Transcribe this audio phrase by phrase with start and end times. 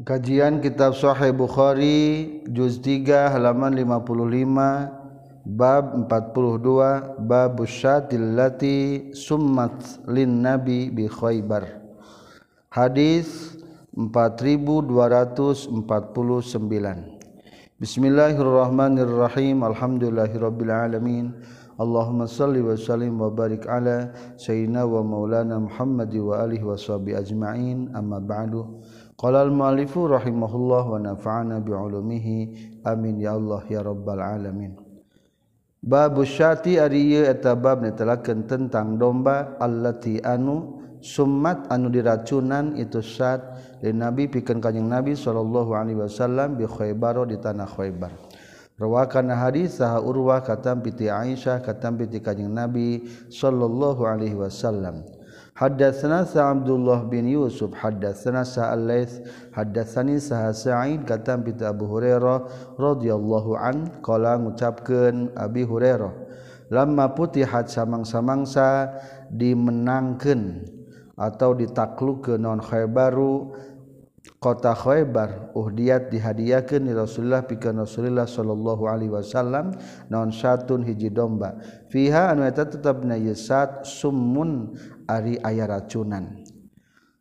[0.00, 9.76] Kajian Kitab Sahih Bukhari juz 3 halaman 55 bab 42 bab syatil lati summat
[10.08, 11.84] lin nabi bi khaybar.
[12.72, 13.60] Hadis
[13.92, 15.68] 4249
[17.76, 19.60] Bismillahirrahmanirrahim.
[19.60, 21.36] Alhamdulillahirabbil alamin.
[21.76, 27.16] Allahumma salli wa sallim wa barik ala sayyidina wa maulana Muhammad wa alihi wa sahbihi
[27.20, 27.88] ajmain.
[27.96, 28.80] Amma ba'du.
[29.20, 32.36] Qala al-mu'allifu rahimahullah wa nafa'ana bi'ulumihi.
[32.88, 34.72] Amin ya Allah ya rabbal alamin.
[35.84, 43.04] Babu syati ari ieu eta bab netelakeun tentang domba allati anu summat anu diracunan itu
[43.04, 43.44] syat
[43.84, 48.16] li nabi pikeun kanjing nabi sallallahu alaihi wasallam bi Khaibar di tanah Khaibar.
[48.80, 55.04] Rawakan hadis saha Urwah katam piti Aisyah katam piti kanjing nabi sallallahu alaihi wasallam.
[55.60, 59.20] Hadatsana sa Abdullah bin Yusuf hadatsana sa Al-Laits
[59.52, 62.48] hadatsani sa Sa'id katam bi Abu Hurairah
[62.80, 66.16] radhiyallahu an qala ngucapkeun Abi Hurairah
[66.72, 68.88] lamma putihat samang-samangsa
[69.28, 70.64] dimenangkeun
[71.20, 73.52] atau ditaklukkeun non Khaybaru
[74.40, 79.76] kota Khaybar uhdiat dihadiahkeun ni Rasulullah pikeun Rasulullah sallallahu alaihi wasallam
[80.08, 81.60] naon satun hiji domba.
[81.92, 83.20] Fiha anu eta tetep na
[83.84, 84.72] summun
[85.10, 86.46] ari aya racunan.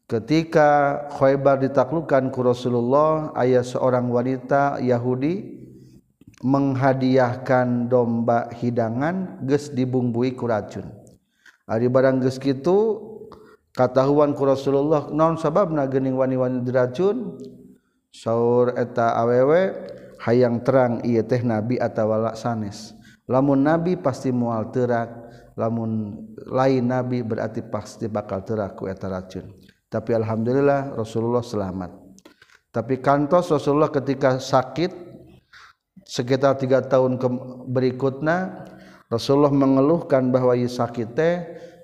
[0.06, 5.58] Ketika Khaybar ditaklukkan ku Rasulullah ayah seorang wanita Yahudi
[6.46, 10.86] menghadiahkan domba hidangan geus dibumbui ku racun.
[11.70, 13.02] Ari barang geus kitu
[13.74, 17.38] katahuan ku Rasulullah non sababna geuning wani-wani diracun?
[18.10, 19.90] Saur eta awewe
[20.26, 22.98] hayang terang ieu teh nabi atawa sanes
[23.30, 25.29] lamun nabi pasti moal terak
[25.60, 26.16] lamun
[26.48, 29.52] lain nabi berarti pasti bakal terak ku eta racun.
[29.92, 31.92] Tapi alhamdulillah Rasulullah selamat.
[32.72, 35.12] Tapi kantos Rasulullah ketika sakit
[36.08, 37.28] sekitar tiga tahun ke
[37.68, 38.64] berikutnya
[39.12, 41.36] Rasulullah mengeluhkan bahwa ieu sakit teh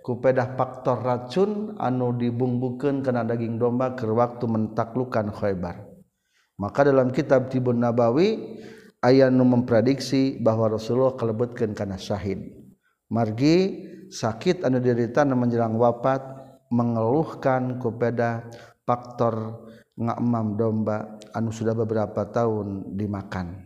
[0.05, 5.81] pedah faktor racun anu dibumbukan kena daging domba ke waktu mentaklukan Khaybar.
[6.61, 8.61] Maka dalam kitab Tibun Nabawi
[9.01, 12.64] ayat nu memprediksi bahwa Rasulullah kelebutkan karena syahid
[13.09, 16.21] margi sakit anu diderita menjelang wafat
[16.73, 18.49] mengeluhkan kepada
[18.85, 23.66] faktor ngakmam domba anu sudah beberapa tahun dimakan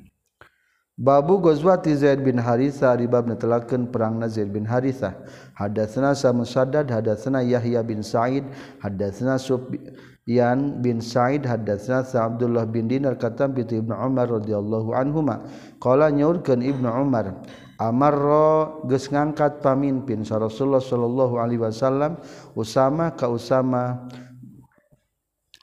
[0.99, 5.15] Babu Ghazwati Zaid bin Haritha di bab netelakeun perangna Zaid bin Haritha.
[5.55, 8.43] Hadatsna Sa Musaddad, hadatsna Yahya bin Sa'id,
[8.83, 15.47] hadatsna Sufyan bin Sa'id, hadatsna Sa Abdullah bin Dinar katam bi Ibnu Umar radhiyallahu anhuma.
[15.79, 17.47] Qala nyaurkeun Ibnu Umar,
[17.79, 22.19] Amarro geus ngangkat pamimpin sa Rasulullah sallallahu alaihi wasallam
[22.51, 24.03] Usama ka Usama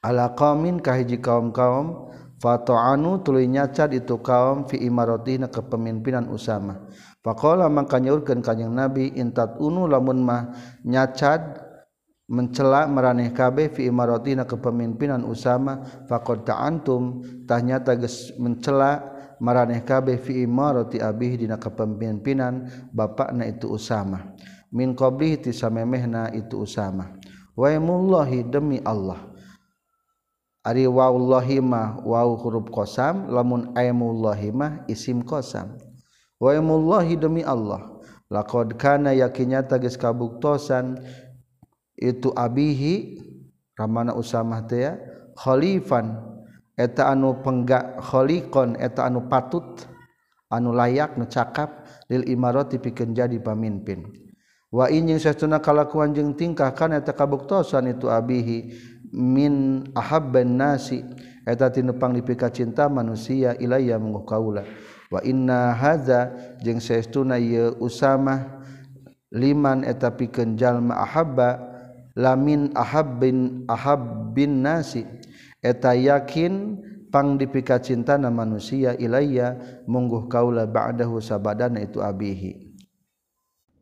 [0.00, 2.09] ala qaumin ka hiji kaum-kaum
[2.41, 6.88] fato'anu tuluy nyacat itu kaum fi imaratina kepemimpinan Usama.
[7.21, 10.56] Faqala mangka nyaurkeun kanjing Nabi intat unu lamun mah
[10.88, 11.69] nyacat
[12.32, 17.21] mencela meraneh kabeh fi imaratina kepemimpinan Usama faqad ta'antum.
[17.44, 24.34] Tah nyata geus mencela maraneh kabeh fi imarati abih dina kepemimpinan bapakna itu Usama.
[24.72, 27.16] Min qablih ti samemehna itu Usama.
[27.56, 29.32] Wa mullahi demi Allah.
[30.66, 35.78] Ari wallahi mah wau huruf qasam lamun aimullahi mah isim qasam.
[36.42, 37.96] Wa mullahi demi Allah.
[38.26, 40.98] Laqad kana yakinnya tagis kabuktosan
[41.94, 43.22] itu abihi
[43.78, 44.91] ramana Usama teh
[45.38, 46.35] khalifan
[46.76, 49.88] eta anu penggakholikon eta anu patut
[50.53, 54.06] anu layak nu cakap lil imaroti pikeun jadi pamimpin.
[54.70, 58.76] Wa in jeung kalakuan jeung tingkah kana eta kabuktosan itu abihi
[59.14, 61.00] min ahabban nasi
[61.48, 64.62] eta tinu panglipika cinta manusia ilaya mungguh kaula.
[65.08, 68.60] Wa inna hadza jeung saestuna ye usama
[69.32, 71.62] liman eta pikeun jalma ahabba
[72.12, 75.06] lamin ahabbin ahabbin nasi.
[75.66, 82.70] eta yakinpang dipika cintana manusia ilaya mungguh kaula ba'dahu sabadana itu abihi.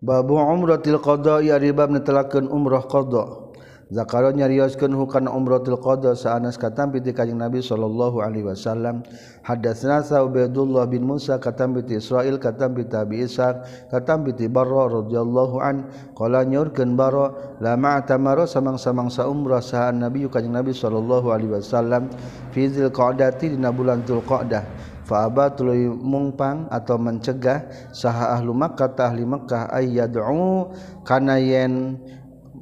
[0.00, 3.43] Babu umratil qada ya ribab netelakeun umrah qada
[3.92, 9.04] Zakaro nyarioskeun hukana umratul qada saanas katampi ti kanjing Nabi sallallahu alaihi wasallam.
[9.44, 15.84] Hadatsna Sa'baidullah bin Musa katampi ti Israil katampi Abi Ishaq katampi ti Barra radhiyallahu an.
[16.16, 22.08] Qala nyurkeun Barra la ma'tamara samang-samang sa umrah saan Nabi kanjing Nabi sallallahu alaihi wasallam
[22.56, 29.68] fi dzilqa'dati dina bulan Dzulqa'dah Faaba tuluy mungpang atau mencegah saha ahlu Makkah ahli Makkah
[29.68, 30.72] ayyad'u
[31.04, 32.00] kana yen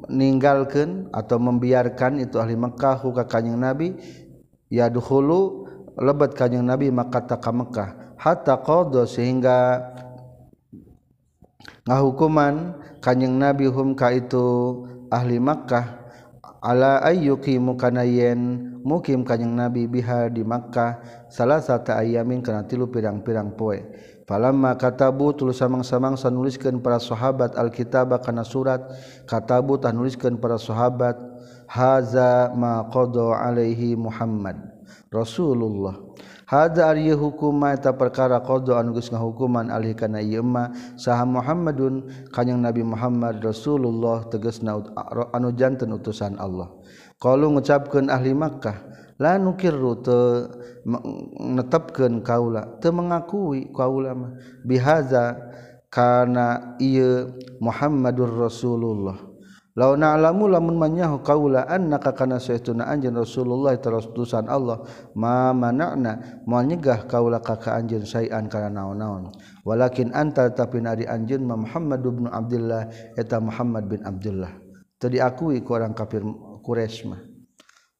[0.09, 3.95] meninggalkan atau membiarkan itu ahli Mekkah ka kanjing Nabi
[4.73, 9.79] ya dahulu lebat kanjing Nabi maka tak Mekkah hatta qadha sehingga
[11.87, 16.03] ngahukuman kanjing Nabi hum ka itu ahli Makkah
[16.63, 23.55] ala ayyuki mukanayen mukim kanjing Nabi biha di Makkah salah satu ayamin kana tilu pirang-pirang
[23.59, 23.83] poe.
[24.33, 28.81] Falamma katabu tuluy samang-samang sanuliskeun para sahabat alkitaba kana surat
[29.29, 31.21] katabu tah nuliskeun para sahabat
[31.69, 34.57] haza ma qada alaihi Muhammad
[35.13, 36.01] Rasulullah
[36.49, 42.09] Hada ari hukuma eta perkara qada anu geus ngahukuman alih kana ieu ma saha Muhammadun
[42.33, 44.81] kanjing Nabi Muhammad Rasulullah tegasna
[45.37, 46.73] anu janten utusan Allah.
[47.21, 48.81] Qalu ngucapkeun ahli Makkah
[49.23, 50.51] la nukir rute
[51.39, 54.35] netepkeun kaula teu mengakui kaula mah.
[54.67, 55.39] Bihaza
[55.87, 57.31] kana ieu
[57.63, 59.31] Muhammadur Rasulullah.
[59.73, 64.85] Lau na'lamu lamun manyahu kaula annaka kana sayyiduna anjeun Rasulullah terus tusan Allah.
[65.17, 69.33] Ma mana'na moal nyegah kaula ka ka anjeun sayan kana naon-naon.
[69.65, 74.53] Walakin anta tapi ari anjeun Muhammad bin Abdullah eta Muhammad bin Abdullah
[75.03, 76.23] teu diakui ku orang kafir
[76.63, 77.32] Quraisy mah.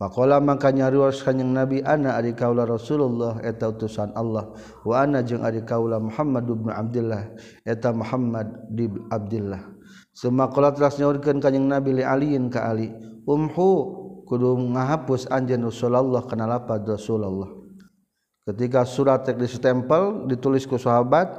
[0.03, 4.51] Pakola maka nyarios kanyang Nabi ana ari kaula Rasulullah eta utusan Allah
[4.83, 7.31] wa ana jeung ari kaula Muhammad bin Abdullah
[7.63, 9.63] eta Muhammad bin Abdullah.
[10.11, 12.91] Semakola telah nyaurkeun kanyang Nabi li Aliin ka Ali
[13.31, 13.71] umhu
[14.27, 17.55] kudu ngahapus anjeun Rasulullah kana lapad Rasulullah.
[18.43, 21.31] Ketika surat tek ditempel ditulis ku sahabat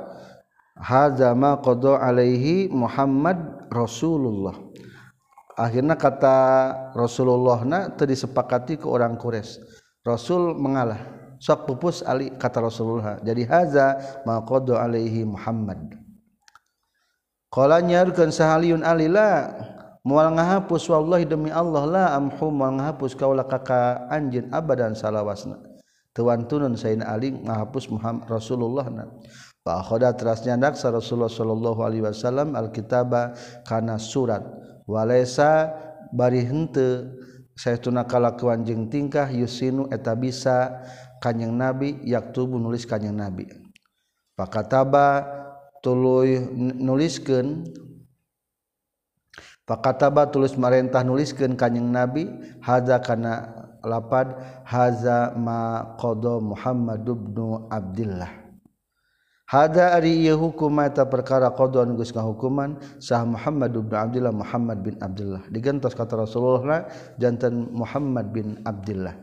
[0.79, 4.55] hadza ma qada alaihi Muhammad Rasulullah.
[5.57, 6.37] Akhirnya kata
[6.97, 9.61] Rasulullah na disepakati ke orang Quraisy.
[10.03, 10.99] Rasul mengalah.
[11.39, 13.19] Sok pupus Ali kata Rasulullah.
[13.19, 15.95] Jadi haza ma qada alaihi Muhammad.
[17.53, 19.53] Nyarkan sahun Alila
[20.03, 25.61] mual ngahapus wall demi Allah lah amhu ngahapus kaulah kakak anj abadan salah wasna
[26.11, 28.85] tuan tunun Say Ali ngahapus Muhammad Rasulullah
[29.63, 33.31] Pakkhoda terasnya daksa Rasulullah Shallallahu Alaihi Wasallam Alkitaba
[33.63, 34.43] karena surat
[34.85, 35.71] walaisa
[36.13, 37.09] bari hente
[37.53, 40.83] saya kalakuan jeung tingkah yusinu eta bisa
[41.21, 43.45] kanyeng nabi yaktubu nulis kanyeng nabi.
[44.33, 45.23] Pakataba
[45.85, 47.69] tuluy nuliskeun
[49.63, 52.27] pakataba tulis marentah nuliskeun kanyeng nabi
[52.63, 53.51] haza kana
[53.83, 54.33] lapad
[54.63, 58.42] haza ma qada Muhammad ibnu Abdullah
[59.53, 64.97] Hada ari ieu hukum eta perkara qadwan geus ngahukuman sah Muhammad bin Abdullah Muhammad bin
[64.97, 65.45] Abdullah.
[65.53, 66.89] Digentos kata Rasulullah
[67.21, 69.13] jantan Muhammad bin Abdullah.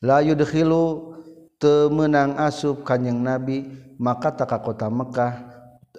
[0.00, 1.12] La yudkhilu
[1.60, 3.68] teu meunang asup kanjing Nabi
[4.00, 5.52] maka tak ka kota Mekah.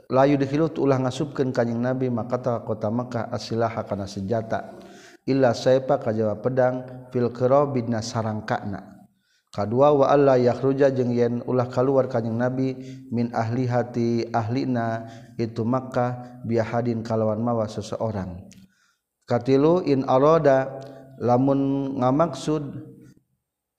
[0.09, 4.81] La yudkhilu ulah ngasupkeun kanjing Nabi maka tak ka kota Mekah asilaha kana senjata.
[5.29, 8.94] Illa sayfa kajaba pedang fil qirabina sarangkana
[9.55, 12.75] kadua wa alla yakhruja jeung yen ulah kaluar kanjing nabi
[13.07, 15.07] min ahli hati ahlina
[15.39, 18.43] itu Makkah biahadin kalawan mawa seseorang.
[19.23, 20.83] Katilu in arada
[21.23, 22.67] lamun ngamaksud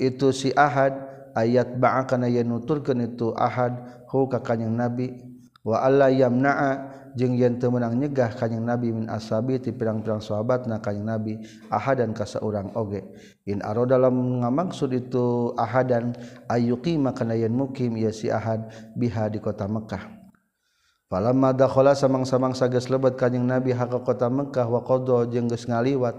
[0.00, 0.96] itu si ahad
[1.36, 3.76] ayat ba'akana yen nuturkeun itu ahad
[4.08, 5.12] hu ka kanjing nabi
[5.74, 6.70] Allah yamna'a
[7.16, 11.32] jeng yen temenang nyegah kanyeng nabi min asabi ti pirang-pirang sahabat na kanyeng nabi
[11.72, 13.02] ahadan ka seorang oge.
[13.48, 16.12] In aro dalam ngamaksud itu ahadan
[16.46, 20.12] ayyuki maka yen mukim ya si ahad biha di kota Mekah.
[21.06, 26.18] Falamma dakhala samang-samang sages lebat kanyeng nabi haka kota Mekah wa qadha jeung geus ngaliwat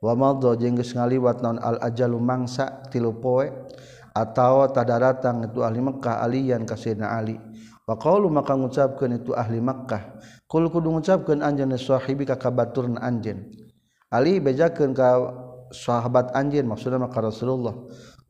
[0.00, 3.50] wa madha jeung geus ngaliwat naon al ajalu mangsa tilu poe
[4.14, 6.78] atau tadaratang itu ahli Mekah aliyan ka
[7.10, 7.49] Ali
[7.90, 10.14] Faqalu maka ngucapkeun itu ahli Makkah,
[10.46, 13.50] kul kudu ngucapkeun anjeun sahibi ka kabaturna anjeun.
[14.14, 15.18] Ali bejakeun ka
[15.74, 17.74] sahabat anjeun maksudna maka Rasulullah.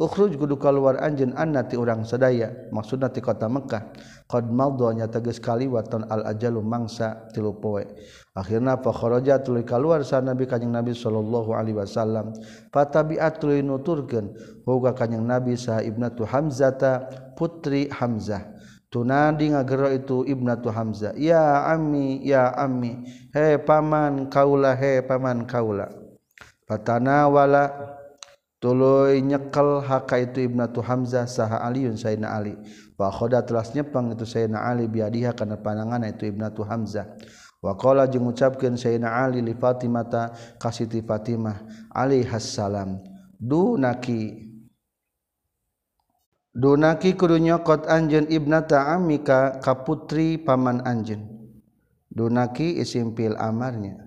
[0.00, 3.92] Ukhruj kudu keluar anjeun anna ti urang sadaya, maksudna ti kota Makkah.
[4.32, 7.84] Qad maldanya tegas kali waton al ajalu mangsa tilu poe.
[8.32, 12.32] Akhirna fa kharaja tuluy keluar sa Nabi kanjing Nabi sallallahu alaihi wasallam.
[12.72, 14.32] Fatabi'at tuluy nuturkeun
[14.64, 18.56] hoga kanjing Nabi saha ibnatu Hamzata putri Hamzah.
[18.90, 21.14] tunadi ngagero itu ibnatu Hamzah.
[21.14, 25.88] Ya ami ya ami he paman kaula he paman kaula.
[26.66, 27.70] Patana wala
[28.58, 32.58] tuluy nyekel haka itu ibnatu Hamzah saha Aliun Sayyidina Ali.
[32.98, 37.06] Wa khoda telas nyepang itu Sayyidina Ali biadiha kana panangan itu ibnatu Hamzah.
[37.62, 40.08] Wakola jeung ngucapkeun Sayyidina Ali li Fatimah
[40.58, 41.62] ka Siti Fatimah
[41.94, 42.98] alaihi salam.
[43.40, 44.49] Dunaki
[46.50, 47.38] Dunaki kudu
[47.86, 51.26] anjen ibna ta'amika kaputri paman anjen.
[52.10, 54.02] Dunaki isimpil amarnya.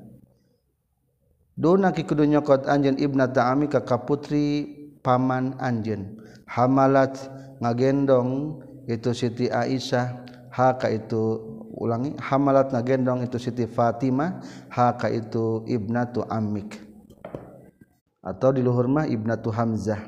[1.56, 2.28] Dunaki kudu
[2.68, 4.68] anjen ibna ta'amika kaputri
[5.04, 7.20] paman anjen hamalat
[7.60, 10.24] ngagendong itu Siti Aisyah
[10.54, 11.42] Haka itu
[11.74, 16.80] ulangi hamalat ngagendong itu Siti Fatimah Haka itu Ibnatu Amik
[18.24, 20.00] atau diluhur mah Ibnatu Hamzah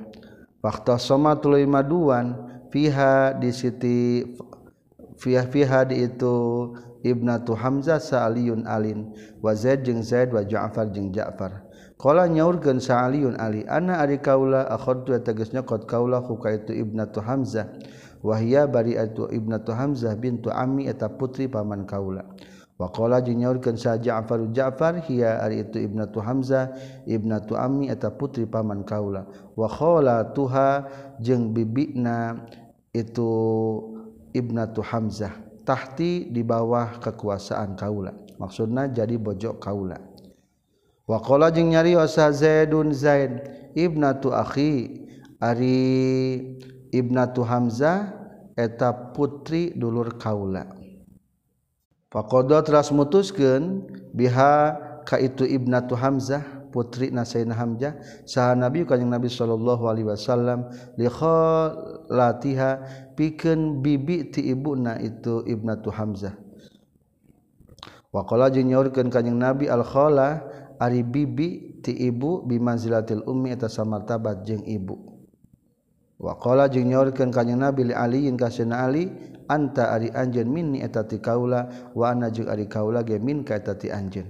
[0.65, 2.33] waktu soma tuluy maduan
[2.73, 4.25] fiha di siti
[5.21, 6.73] fiha fiha di itu
[7.05, 9.13] ibnatu Hamzah Sa'aliyun Alin
[9.45, 11.61] wa Zaid jeung Zaid wa Ja'far jeung Ja'far.
[12.01, 17.69] Kala nyaurkeun Sa'aliyun Ali ana ari kaula akhadtu tegasna qad kaula huka itu ibnatu Hamzah.
[18.25, 22.25] Wahia bari itu ibnatu Hamzah bintu Ami eta putri paman kaula.
[22.75, 26.75] Wakola juniorkan saja Ja'far Ja'far hiya ari itu ibnatu Hamzah
[27.07, 29.23] ibnatu Ami eta putri paman kaula.
[29.55, 30.83] Wakola tuha
[31.23, 32.35] jeung bibina
[32.91, 33.31] itu
[34.35, 35.31] ibnatu Hamzah
[35.63, 38.11] tahti di bawah kekuasaan kaula.
[38.35, 39.95] Maksudna jadi bojok kaula.
[41.07, 43.39] Wakola jeung nyarios Zaidun Zaid
[43.71, 44.99] ibnatu akhi
[45.39, 45.79] ari
[46.91, 48.11] ibnatu Hamzah
[48.59, 50.83] eta putri dulur kaula.
[52.15, 53.83] Faqadha teras mutuskeun
[54.15, 54.71] biha
[55.03, 57.91] ka itu Ibnatu Hamzah putri Nasaina Hamzah
[58.23, 62.69] saha Nabi kanjing Nabi sallallahu alaihi wasallam li khalatiha
[63.19, 66.39] pikeun bibi ti ibuna itu Ibnatu Hamzah.
[68.15, 70.39] Waqala jeung nyaurkeun kanjing Nabi al khala
[70.79, 75.14] ari bibi ti ibu bimanzilatil ummi eta samartabat jeung ibu.
[76.15, 79.11] Wakola jing nyaurkeun ka Kanjeng Nabi li Aliin ka Sayyidina Ali
[79.51, 83.59] anta ari anjeun minni eta ti kaula wa ana jeung ari kaula ge min ka
[83.59, 84.23] eta ti anjeun.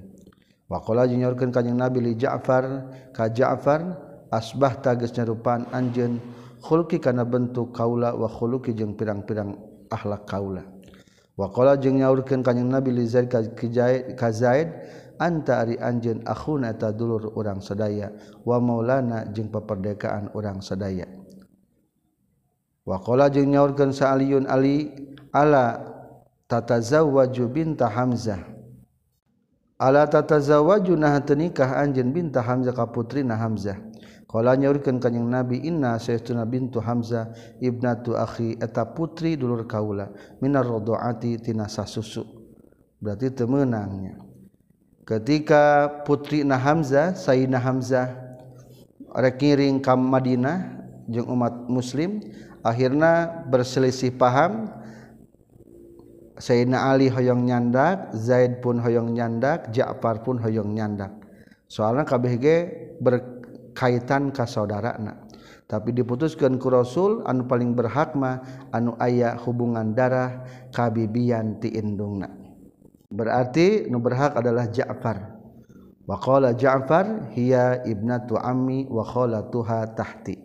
[0.65, 3.85] Wakola jing nyaurkeun ka Kanjeng Nabi li Ja'far ka Ja'far
[4.33, 6.17] asbah tages nyarupaan anjeun
[6.65, 9.53] khulqi kana bentuk kaula wa khuluqi jeung pirang-pirang
[9.93, 10.65] akhlak kaula.
[11.37, 14.73] Wakola jeung nyaurkeun ka Kanjeng Nabi li Zaid ka Zaid
[15.21, 18.09] anta ari anjeun akhuna eta dulur urang sadaya
[18.41, 21.05] wa maulana jeung paperdekaan urang sadaya.
[22.85, 24.93] Wa qala jeung nyaurkeun sa aliyun ali
[25.33, 25.81] ala
[26.47, 28.39] tatazawwaju binta hamzah?
[29.75, 33.75] Ala tatazawwaju nah nikah anjeun binta hamzah ka putrina hamzah?
[34.29, 40.63] Qala nyaurkeun kanjing nabi inna sayyiduna bintu hamzah ibnatu akhi eta putri dulur kaula minar
[40.63, 42.23] radhaati tina sasusu.
[42.99, 44.17] Berarti temenangnya
[45.05, 48.17] ketika putri Na Hamzah Sayyidina Hamzah
[49.13, 52.17] rekiring kam Madinah jeung umat muslim
[52.65, 54.73] akhirnya berselisih paham
[56.35, 61.13] Sayyidina Ali hoyong nyandak Zaid pun hoyong nyandak Ja'far pun hoyong nyandak.
[61.71, 62.57] Soalnya kabeh ge
[62.99, 64.99] berkaitan ka saudara
[65.65, 72.29] tapi diputuskan ku Rasul anu paling berhak mah anu aya hubungan darah kabibian ti indungna.
[73.09, 75.33] Berarti nu berhak adalah Ja'far.
[76.05, 80.37] Wa qala Ja'far hiya ibnatu ammi wa khalatuha tahti.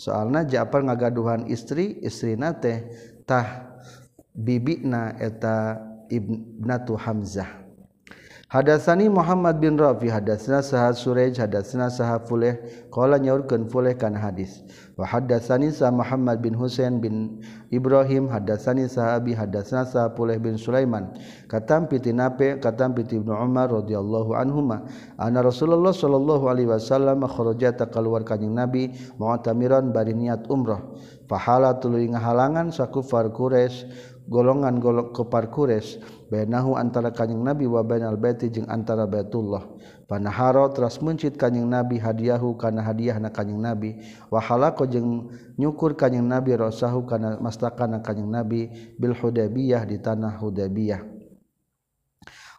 [0.00, 2.88] soalnya Ja'far ngagaduhan istri istrina teh
[3.28, 3.68] tah
[4.32, 5.76] bibina eta
[6.08, 7.60] ibnatu Hamzah.
[8.50, 12.58] Hadasani Muhammad bin Rafi hadasna saha Suraj hadasna saha Fuleh.
[12.90, 14.66] Qala nyaurkeun Fuleh kana hadis.
[14.98, 17.38] Wa hadasani sa Muhammad bin Husain bin
[17.70, 21.14] Ibrahim hadasani saha Abi hadasna saha Fuleh bin Sulaiman.
[21.46, 24.82] Katam piti Nafi katam piti Ibnu Umar radhiyallahu anhuma
[25.14, 30.82] anna Rasulullah sallallahu alaihi wasallam kharaja taqalwar kanjing Nabi mu'tamiran bari niat umrah.
[31.30, 33.86] Fahala tuluy ngahalangan sakufar Quraisy
[34.30, 35.98] golongan golok kepar Qures
[36.30, 39.66] benahu antara kanyeng nabi wa bainal baiti jeung antara Baitullah.
[40.06, 43.98] Panaharo teras mencit kanyeng nabi hadiahu kana hadiahna kanyeng nabi.
[44.30, 50.38] Wa halaqo jeung nyukur kanyeng nabi rasahu kana mastakana kanyeng nabi bil Hudaybiyah di tanah
[50.38, 51.02] Hudaybiyah.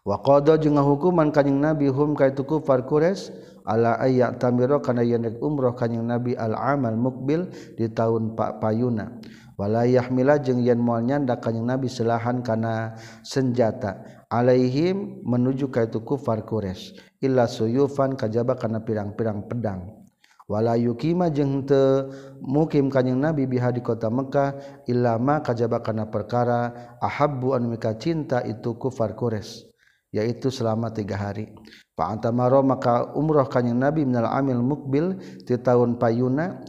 [0.02, 3.30] Wa qada jeung hukuman kanjing nabi hum ka itu kufar Quraisy
[3.62, 7.46] ala ayya tamiro kana yen umroh kanjing nabi al amal mukbil
[7.78, 9.22] di tahun pak payuna
[9.62, 16.02] walayah mila jeung yen moal nyanda kanjing Nabi selahan kana senjata alaihim menuju ka itu
[16.02, 16.98] kufar Quraisy.
[17.22, 20.02] Illa suyufan kajaba kana pirang-pirang pedang.
[20.50, 22.10] Wala yukima jeung teu
[22.42, 24.82] mukim kanjing Nabi biha di kota Mekah.
[24.90, 29.70] Illa ma kajaba kana perkara ahabbu an mika cinta itu kufar Quraisy
[30.12, 31.54] yaitu selama tiga hari.
[31.96, 36.60] Pak Antamaro maka umroh kanjing Nabi minal amil mukbil di tahun payuna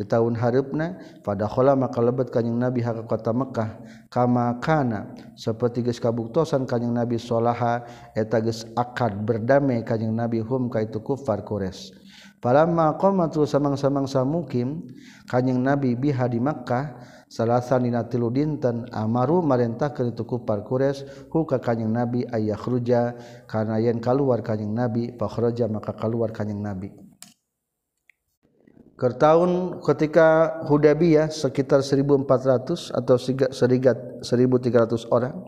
[0.00, 6.00] di tahun harapna padakhola maka lebet kanjing nabi haka kota Mekkah kama kana seperti geus
[6.00, 7.84] kabuktosan kanjing nabi salaha
[8.16, 12.00] eta geus akad berdamai kanjing nabi hum ka itu kufar Quraisy.
[12.40, 14.88] Falamma qamatul samang-samang samukim
[15.28, 16.96] kanjing nabi biha di Mekkah
[17.28, 23.76] salasa dina tilu dinten amaru marentahkeun itu kufar Quraisy hu ka kanjing nabi ayakhruja kana
[23.84, 27.09] yen kaluar kanjing nabi fakhraja maka kaluar kanjing nabi.
[29.00, 33.16] Ke tahun ketika Hudabiyah sekitar 1400 atau
[33.48, 35.40] serigat 1300 orang.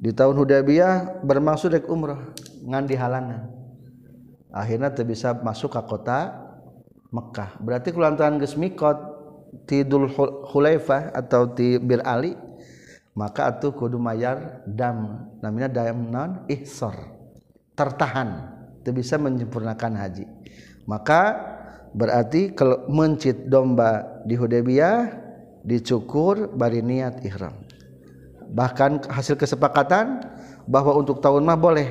[0.00, 2.32] Di tahun Hudabiyah bermaksud dek umrah
[2.64, 3.60] ngan di halanan
[4.54, 6.48] akhirnya bisa masuk ke kota
[7.10, 8.94] Mekkah berarti kulantaran geus mikot
[9.66, 10.06] tidul
[10.46, 12.38] Hulaifah atau ti Bir Ali
[13.18, 16.94] maka atuh kudu mayar dam namanya dam non ihsor
[17.74, 20.24] tertahan tidak bisa menyempurnakan haji.
[20.86, 21.36] Maka
[21.94, 25.20] berarti kalau mencit domba di Hudaybiyah
[25.64, 27.54] dicukur bari niat ihram.
[28.50, 30.24] Bahkan hasil kesepakatan
[30.66, 31.90] bahwa untuk tahun mah boleh.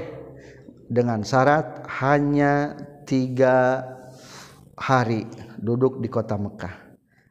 [0.90, 2.74] Dengan syarat hanya
[3.06, 3.86] tiga
[4.74, 5.30] hari
[5.62, 6.90] duduk di kota Mekah.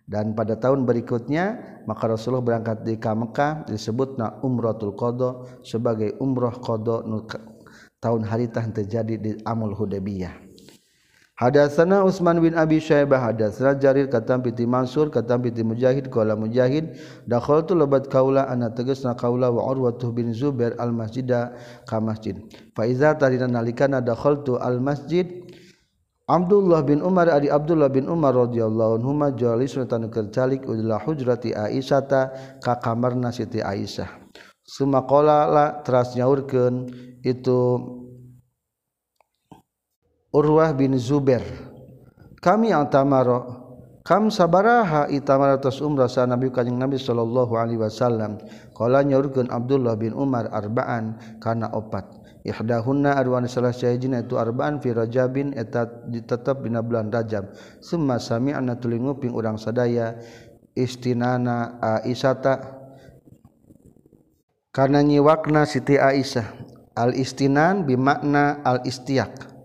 [0.09, 6.55] Dan pada tahun berikutnya maka Rasulullah berangkat di Mekah disebut na umrotul kodo sebagai umroh
[6.63, 7.05] kodo
[8.01, 10.48] tahun hari tah terjadi di Amul Hudaybiyah
[11.38, 16.99] Hadatsana Utsman bin Abi Syaibah hadatsana Jarir katam piti Mansur katam piti Mujahid qala Mujahid
[17.30, 21.54] dakhaltu labat kaula ana tegasna kaula wa Urwatuh bin Zubair al masjida
[21.87, 22.35] ka masjid.
[22.75, 25.47] Fa iza tarina nalikana dakhaltu al masjid
[26.26, 32.02] Abdullah bin Umar ari Abdullah bin Umar radhiyallahu anhuma jalisun tan kercalik ila hujrati Aisyah
[32.59, 34.11] ka kamarna Siti Aisyah.
[34.66, 36.90] Sumaqala la teras nyaurkeun
[37.23, 37.59] itu
[40.29, 41.41] Urwah bin Zubair.
[42.45, 43.65] Kami altamaro
[44.05, 48.37] kam sabaraha itamara atas umrah sa nabi kanjing nabi sallallahu alaihi wasallam.
[48.77, 52.05] Qala nyorkeun Abdullah bin Umar arbaan kana opat.
[52.45, 57.53] Ihdahunna arwan salah sayajina itu arbaan fi rajabin eta ditetep dina bulan rajab.
[57.81, 60.17] Summa sami'na tuluy nguping urang sadaya
[60.77, 62.79] istinana aisyata
[64.77, 66.69] kana nyiwakna siti aisyah.
[66.95, 69.58] Al istinan bimakna al istiyak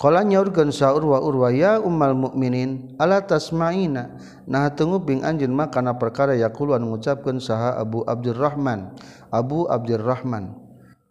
[0.00, 4.16] Kala nyaurkeun saur wa urwa ya ummal mukminin ala tasma'ina?
[4.48, 8.96] Nah tenguping anjeun mah kana perkara yaquluan ngucapkeun saha Abu Abdurrahman.
[9.28, 10.56] Abu Abdurrahman.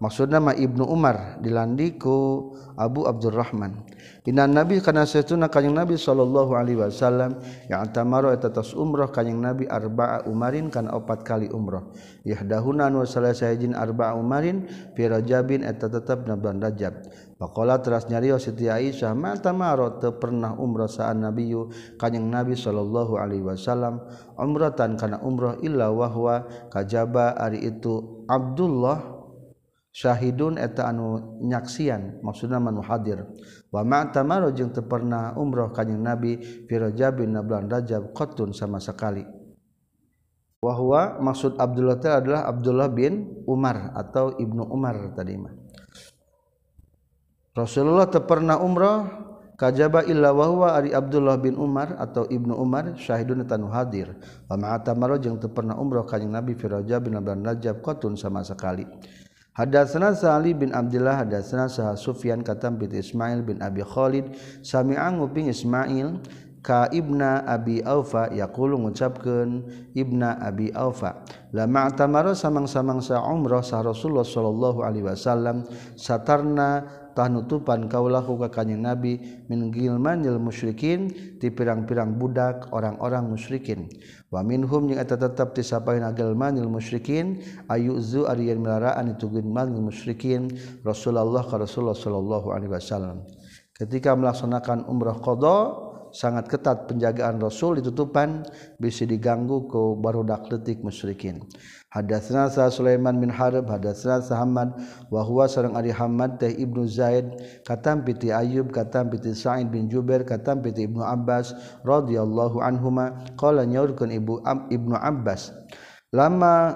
[0.02, 3.78] Maksudna mah Ibnu Umar dilandi ku Abu Abdurrahman.
[4.26, 7.38] Inna Nabi kana setuna kanjing Nabi sallallahu alaihi wasallam
[7.70, 11.86] yang tamaro eta tos umrah kanjing Nabi arba'a umarin kana opat kali umrah
[12.26, 17.29] yahdahuna wa salasajin arba'a umarin fi rajabin eta tetep na bulan Rajab.
[17.40, 23.16] Pakola teras nyario Siti Aisyah mata marot te pernah umrah saan nabiyu kanyang nabi sallallahu
[23.16, 24.04] alaihi wasallam
[24.36, 29.24] umratan kana umrah illa wahwa kajaba ari itu Abdullah
[29.96, 33.24] syahidun eta anu nyaksian maksudna manu hadir.
[33.72, 38.52] Wa ma'ta maro jeung teu pernah umrah kanyang nabi fi rajabin na bulan rajab qatun
[38.52, 39.24] sama sekali.
[40.60, 45.59] Wahwa maksud Abdullah teh adalah Abdullah bin Umar atau Ibnu Umar tadi mah.
[47.58, 49.10] Rasulullah tepernah umroh
[49.60, 54.16] kajaba illa wahwa ari Abdullah bin Umar atau Ibnu Umar syahidun tanu hadir.
[54.48, 58.88] Wa ma'ata marojeng tepernah umroh kanjeng Nabi fi Rajab bin Abdul Najab qatun sama sekali.
[59.60, 64.32] Hadatsana Sa'li bin Abdullah hadatsana Sa'ad Sufyan katam bin Ismail bin Abi Khalid
[64.64, 66.24] sami'a nguping Ismail
[66.64, 71.28] ka Ibna Abi Aufa yaqulu ngucapkeun Ibna Abi Aufa.
[71.52, 75.68] Lama tamaro samang-samang sa umrah sa Rasulullah sallallahu alaihi wasallam
[76.00, 79.18] satarna tanutupan kaulahu ka kanjing Nabi
[79.50, 81.10] min gilmanil musyrikin
[81.42, 83.90] ti pirang-pirang budak orang-orang musyrikin.
[84.30, 87.42] Wa minhum jeung eta tetep ti sapaeuna gilmanil musyrikin
[87.72, 90.54] ayuzu ari yen melaraan itu gilmanil musyrikin
[90.86, 93.26] Rasulullah ka Rasulullah sallallahu alaihi wasallam.
[93.74, 98.46] Ketika melaksanakan umrah qada sangat ketat penjagaan Rasul ditutupan
[98.82, 101.44] bisa diganggu ke barudak detik musyrikin.
[101.90, 104.78] Hadatsna sa Sulaiman bin Harb hadatsna sa Hamad
[105.10, 107.26] wa huwa sareng ari Hamad teh Ibnu Zaid
[107.66, 113.66] katam piti Ayub katam piti Sa'id bin Jubair katam piti Ibnu Abbas radhiyallahu anhuma qala
[113.66, 115.50] nyaurkeun Ibu Ibnu Abbas
[116.14, 116.74] lama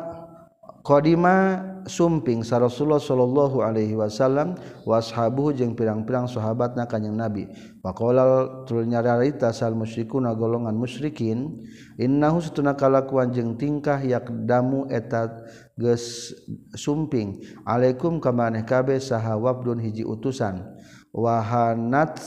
[0.84, 7.48] Qadima sumping sa Rasulullah sallallahu Alaihi Wasallam washabuhu jeung pirang-pirang sahabatna kanjing Nabi.
[7.48, 11.64] nabi tul nyararita sal musyrikuna golongan musyrikin
[11.96, 15.32] innahu satuna kalakuan jeung tingkah yakdamu eta
[15.80, 16.36] geus
[16.76, 20.68] sumping alaikum kamaneh kabeh saha wabdun hiji utusan
[21.16, 22.20] wahanat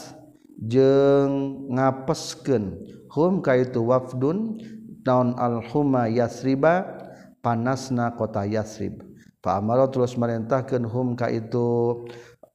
[0.57, 2.73] jeung ngapeskeun
[3.13, 4.57] hum kaitu wafdun
[5.07, 6.96] naon al-huma yasriba
[7.47, 9.07] panasna kota Yasrib.
[9.39, 12.03] Paamaro terus merintahkan hum ka itu.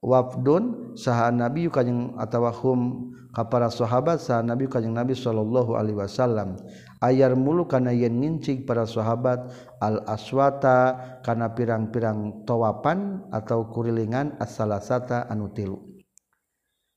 [0.01, 5.95] Wafdun saha nabi kanjing atawa hum ka para sahabat saha nabi kanjing nabi sallallahu alaihi
[5.95, 6.59] wasallam.
[6.99, 9.47] Ayar mulu kana yen ngincik para sahabat
[9.79, 15.79] al aswata kana pirang-pirang tawapan atau kurilingan as-salasata anu tilu.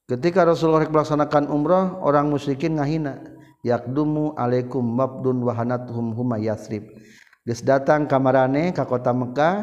[0.08, 3.30] Ketika Rasulullah rek melaksanakan umrah orang musyrikin ngahina.
[3.64, 6.84] Yakdumu alaikum mabdun wahanathum huma yasrib.
[7.44, 9.56] Ges datang kamarane ka kota Mekah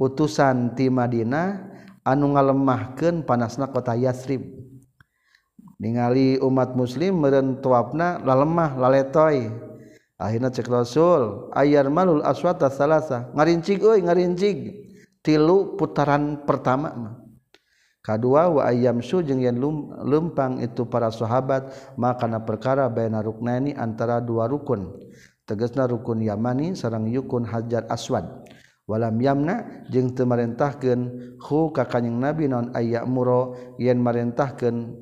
[0.00, 1.68] utusan ti Madinah
[2.00, 4.40] anu ngalemahkeun panasna kota Yasrib.
[5.76, 9.52] Ningali umat muslim meureun tuapna lalemah laletoy
[10.16, 13.28] Akhirna cek Rasul ayar malul aswata salasa.
[13.36, 14.88] Ngarincig euy ngarincig.
[15.20, 17.20] Tilu putaran pertama
[17.98, 19.58] kedua wa ayam su jeung yen
[20.06, 21.66] lempang itu para sahabat
[21.98, 24.94] maka kana perkara baina ruknaini antara dua rukun.
[25.46, 28.26] tegesna rukun Yamani sarang yukun Hajar Aswad.
[28.86, 34.94] Walam yamna jeung teu marentahkeun hu ka kanjing Nabi naon aya muro yen marentahkeun.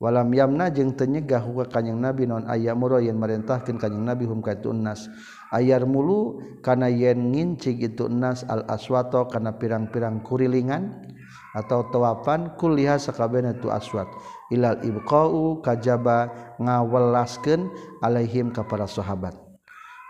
[0.00, 4.04] Walam yamna jeung teu nyegah hu ka kanjing Nabi naon aya muro yen marentahkeun kanjing
[4.08, 5.08] Nabi hum ka nas.
[5.52, 11.06] Ayar mulu kana yen ngincig itu nas al aswato kana pirang-pirang kurilingan
[11.54, 14.10] atau tawapan kuliah sakabehna tu aswat
[14.50, 17.70] ilal ibqau kajaba ngawelaskeun
[18.02, 19.45] alaihim ka para sahabat.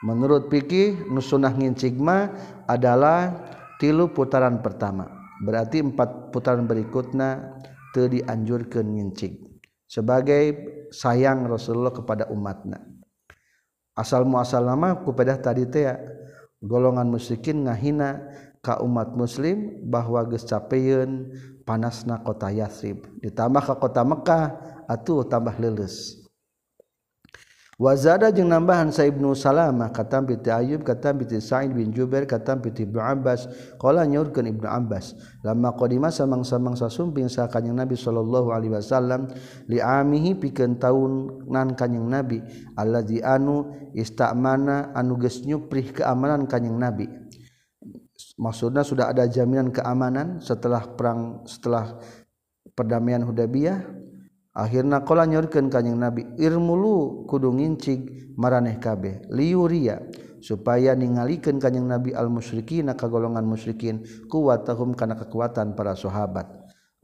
[0.06, 2.30] Menurut piih nusunnah ngincigma
[2.70, 3.34] adalah
[3.82, 5.10] tilu putaran pertama.
[5.42, 7.58] Berarti empat putaran berikutnya
[7.92, 9.42] te dianjurkan ngincig
[9.84, 10.56] sebagai
[10.94, 12.80] sayang Rasulullah kepada umatnya
[13.96, 15.64] asal muasal lama kepada tadi
[16.60, 18.20] golongan musykin ngahina
[18.60, 23.06] ka umat muslim bahwa gescapeun panasna kota Yasrib.
[23.22, 24.44] Ditambah ke kota Mekkah
[24.86, 26.25] atau tambah lulus
[27.76, 32.88] wazada jeung nambahan Saibnu Salamah katam piti Ayub katam piti Sa'id bin Jubair katam piti
[32.88, 33.48] Ibnu Abbas.
[33.76, 35.12] Qala nyaurkeun Ibnu Abbas
[35.44, 39.28] lama qadima samang-samang sumping sa kanjing Nabi sallallahu alaihi wasallam
[39.68, 42.40] li amihi pikeun taun nan kanjing Nabi
[42.74, 47.06] allazi anu istamana anu geus nyuprih keamanan kanjing Nabi.
[48.40, 52.00] Maksudnya sudah ada jaminan keamanan setelah perang setelah
[52.72, 54.05] perdamaian Hudaybiyah
[54.56, 60.00] akhirnya kola nyorkan kanyang nabi irmulu kudu ngincig maraneh kabeh liuria
[60.40, 66.46] supaya ningalikan kanyang nabi al musyrikin ka golongan musyrikin kuwatahum kana kekuatan para sahabat.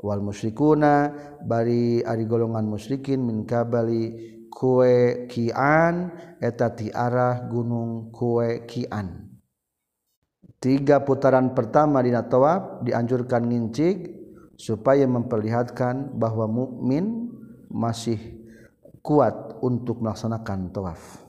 [0.03, 1.15] Wal musyrikuna
[1.47, 6.11] bari ari golongan musyrikin min kabali kue kian
[6.43, 9.31] eta tiarah gunung kue kian.
[10.59, 14.11] Tiga putaran pertama dina tawaf dianjurkan ngincig
[14.59, 17.22] supaya memperlihatkan bahwa mukmin
[17.73, 18.21] masih
[19.01, 21.23] kuat untuk melaksanakan tawaf.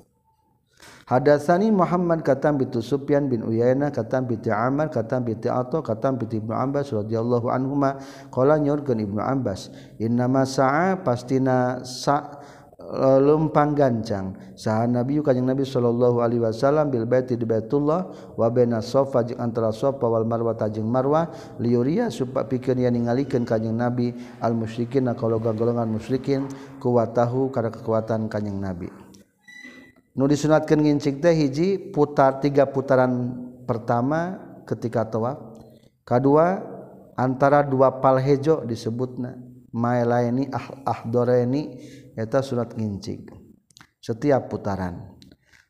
[1.03, 6.27] Hadatsani Muhammad katam bi Sufyan bin Uyainah katam bi Amr katam bi Atha katam bi
[6.31, 7.99] Ibnu Abbas radhiyallahu anhuma
[8.31, 9.67] qala nyorkeun Ibnu Abbas
[9.99, 12.42] inna ma sa'a pastina sa
[13.23, 14.35] lempang gancang.
[14.53, 19.39] Saha nabi kanjing nabi sallallahu alaihi wasallam bil baiti di Baitullah wa baina Safa jeung
[19.39, 25.07] antara Safa wal Marwa jeung Marwa liuria supaya pikeun yang ningalikeun kanjing nabi al musyrikin
[25.15, 26.45] kalau golongan musyrikin
[26.83, 28.91] kuwatahu kada kekuatan kanjing nabi.
[30.13, 33.33] Nu disunatkeun ngincik teh hiji putar tiga putaran
[33.65, 34.37] pertama
[34.69, 35.39] ketika tawaf.
[36.03, 36.59] Kedua
[37.17, 39.39] antara dua palhejo disebutna
[39.73, 41.79] mailaini ah ahdoreni
[42.17, 43.29] eta surat ngincik.
[44.03, 45.13] Setiap putaran.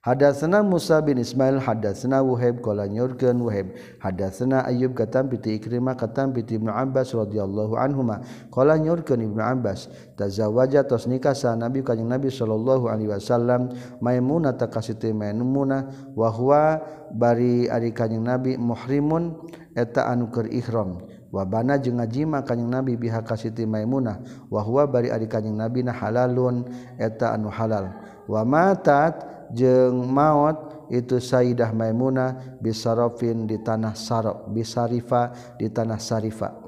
[0.03, 3.71] Hadatsana Musa bin Ismail hadatsana Wahib qala nyurkeun Wahib
[4.03, 8.19] hadatsana Ayyub katam piti Ikrimah katam piti Ibnu Abbas radhiyallahu anhuma
[8.51, 9.87] qala nyurkeun Ibnu Abbas.
[10.19, 13.71] Tazawwaja tos nikah sa Nabi kanjing Nabi sallallahu alaihi wasallam.
[14.03, 16.11] Maimunah takasih teh Maimunah.
[16.19, 16.83] Wa huwa
[17.15, 19.39] bari ari kanjing Nabi muhrimun
[19.71, 20.99] eta anu keur ihram.
[21.33, 24.21] wabana jeung ngajima kanyeng nabi biha kasiti maimunah
[24.53, 26.63] wahwa bari ari kanyeng nabi na halalun
[27.01, 27.89] eta anu halal.
[28.29, 36.62] Wa matat jeung maot itu Sayyidah Maimunah bisarofin di tanah Sarok bisarifa di tanah Sarifa.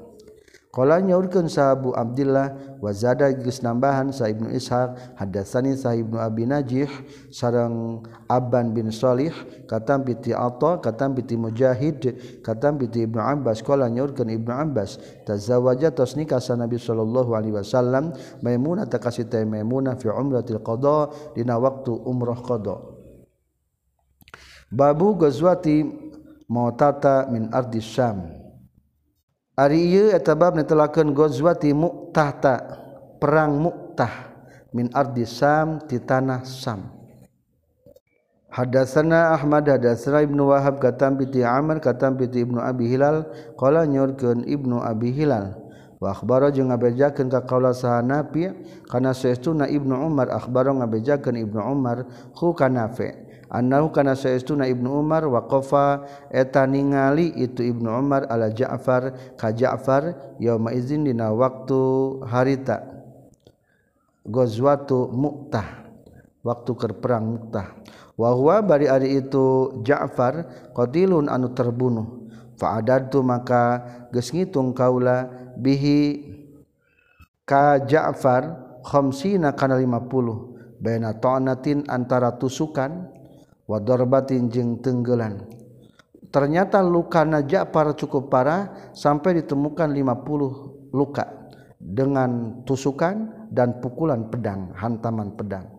[0.84, 6.92] Nyaurkan sahabu Abdulillah wazada Gus nambahan sa Ibnu Ishaq hadatsani sa Ibnu Abi Najih
[7.32, 9.32] sareng Abban bin Shalih
[9.64, 13.64] katam piti Atha katam piti Mujahid katam piti Ibnu Abbas.
[13.64, 18.12] Qala nyaurkeun Ibnu Abbas tazawaja tos nikah sa Nabi sallallahu alaihi wasallam
[18.44, 22.76] Maimunah takasih teh Maimunah fi umratil qada dina waktu umrah qada.
[24.68, 26.04] Babu gazwati
[26.46, 28.45] Mautata min ardi Syam
[29.56, 32.60] Aritababken gozwati muktahta
[33.16, 34.36] perang muktah
[34.76, 36.92] min ardi Sam di tanah Sam.
[38.52, 43.24] Hadatsana Ahmad hadatsana Ibnu Wahab katam piti Amr katam piti Ibnu Abi Hilal
[43.56, 45.56] qala nyurkeun Ibnu Abi Hilal.
[46.04, 48.52] Wa akhbara jeung ngabejakeun ka kaula saha Nafi
[48.92, 52.04] kana saestuna Ibnu Umar akhbara ngabejakeun Ibnu Umar
[52.36, 53.25] khu kanafi.
[53.46, 56.02] Anau kana saestuna Ibnu Umar waqafa
[56.34, 61.80] eta ningali itu Ibnu Umar ala Ja'far ka Ja'far yauma izin dina waktu
[62.26, 62.82] harita.
[64.26, 65.86] Ghazwatu Mu'tah
[66.42, 67.78] waktu keur perang Mu'tah.
[68.18, 72.26] Wa huwa bari ari itu Ja'far qatilun anu terbunuh.
[72.58, 76.34] Fa adadtu maka geus ngitung kaula bihi
[77.46, 83.15] ka Ja'far khamsina kana 50 baina ta'natin antara tusukan
[83.66, 85.42] wa darbatin jeung tenggelan.
[86.30, 91.26] Ternyata lukana Ja'far cukup parah sampai ditemukan 50 luka
[91.78, 95.70] dengan tusukan dan pukulan pedang hantaman pedang.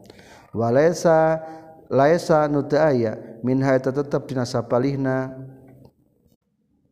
[0.56, 1.44] Walaisa
[1.92, 5.36] laisa nu teu aya minha eta tetep tina sapalihna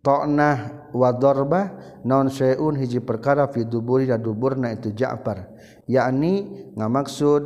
[0.04, 5.50] ta'nah wa darbah syai'un hiji perkara fi duburi da duburna itu Ja'far.
[5.90, 7.44] Yakni ngamaksud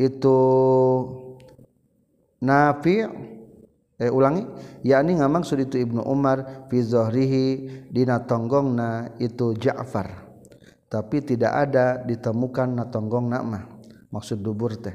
[0.00, 0.38] itu
[2.42, 3.06] Nafi'
[4.02, 4.42] eh ulangi
[4.82, 7.46] yakni ngamaksud itu Ibnu Umar fi zahrihi
[7.86, 10.26] dina tonggongna itu Ja'far.
[10.90, 13.64] Tapi tidak ada ditemukan na tonggongna mah.
[14.12, 14.92] Maksud dubur teh.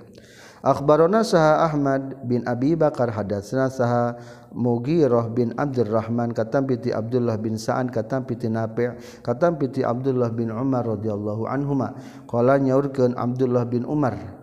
[0.61, 4.19] Akhbarona saha Ahmad bin Abi Bakar hadatsna saha
[4.51, 10.51] Mughirah bin Abdurrahman katam piti Abdullah bin Sa'an katam piti Nafi' katam piti Abdullah bin
[10.51, 11.95] Umar radhiyallahu anhuma.
[12.27, 14.36] Qala nyaurkeun Abdullah bin Umar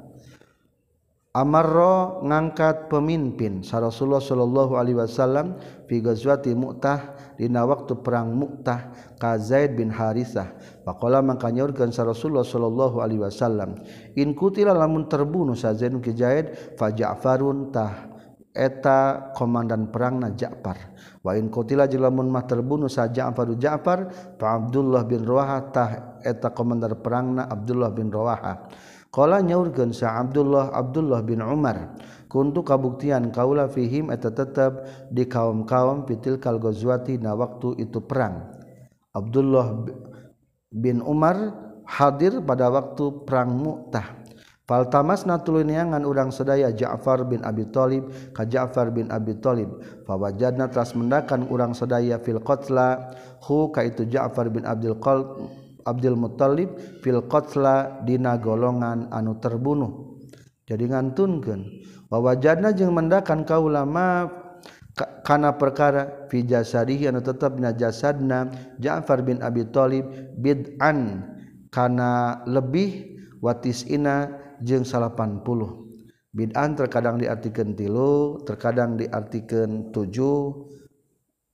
[1.35, 5.59] Amarro ngangkat pemimpin sa Rasulullah sallallahu alaihi wasallam
[5.90, 10.55] fi ghazwati Mu'tah dina waktu perang Mu'tah ka Zaid bin Harisah.
[10.87, 13.83] Faqala mangka nyaurkeun sa Rasulullah sallallahu alaihi wasallam
[14.14, 18.14] in kutila lamun terbunuh sa Zaid bin Zaid fa Ja'farun tah
[18.55, 20.94] eta komandan perangna Ja'far.
[21.18, 24.07] Wa in kutila jeung lamun mah terbunuh sa Ja'far Ja'far
[24.38, 25.90] fa Abdullah bin Rawaha tah
[26.23, 28.70] eta komandan perangna Abdullah bin Rawaha
[29.14, 31.94] Kala nyaurkeun sa Abdullah Abdullah bin Umar,
[32.27, 38.50] kuntu kabuktian kaula fihim eta tetep di kaum-kaum fitil kalgozwati na waktu itu perang.
[39.14, 39.87] Abdullah
[40.74, 41.55] bin Umar
[41.87, 44.27] hadir pada waktu perang Mu'tah.
[44.66, 49.68] Faltamas natulunyangan urang sedaya Ja'far bin Abi Thalib ka Ja'far bin Abi Thalib
[50.09, 53.12] fawajadna tras mendakan urang sedaya fil qatla
[53.44, 55.53] hu ka itu Ja'far bin Abdul Qalb
[55.85, 60.20] Abdul Muthalib fil qatla dina golongan anu terbunuh.
[60.64, 61.61] Jadi ngantunkeun.
[62.09, 64.29] Wa wajadna jeung mendakan kaulama
[65.27, 68.49] kana perkara fi jasadihi anu tetep dina jasadna
[68.81, 70.07] Ja'far bin Abi Thalib
[70.38, 71.27] bid'an
[71.68, 74.31] kana lebih watisina
[74.62, 75.35] jeung 80
[76.31, 80.70] bid'an terkadang diartikeun tilu terkadang diartikeun tujuh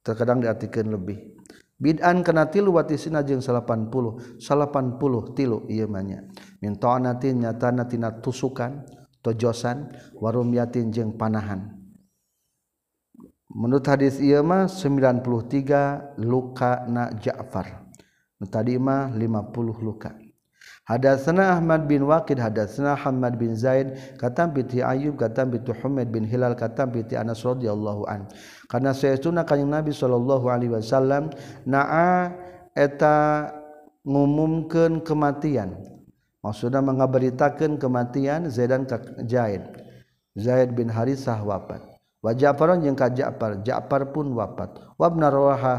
[0.05, 1.40] terkadang diartikeun lebih.
[1.81, 3.91] bid'an kana tilu wati sina jeung 80
[4.37, 4.39] 80
[5.35, 6.21] tilu ieu mah nya
[6.61, 8.85] mintonatin nyatana tina tusukan
[9.25, 11.77] tojosan warum yatin jeung panahan.
[13.51, 17.91] Menurut hadis ieu mah 93 luka na Ja'far.
[18.41, 20.15] Tadi mah 50 luka.
[20.91, 26.27] Hadatsana Ahmad bin Waqid hadatsana Hamad bin Zaid katam piti Ayub katam piti Humaid bin
[26.27, 28.27] Hilal katam piti Anas radhiyallahu an.
[28.67, 31.31] Kana saytuna kanjing Nabi sallallahu alaihi wasallam
[31.63, 32.35] naa
[32.75, 33.47] eta
[34.03, 35.79] ngumumkeun kematian.
[36.43, 38.99] Maksudna mengabaritakeun kematian Zaidan ka
[39.31, 39.63] Zaid.
[40.35, 41.90] Zaid bin Harisah wafat.
[42.21, 43.65] wa Ja'farun jeung ka Ja'far.
[43.65, 44.77] Ja'far pun wafat.
[44.97, 45.75] Wa Ibnu Rawaha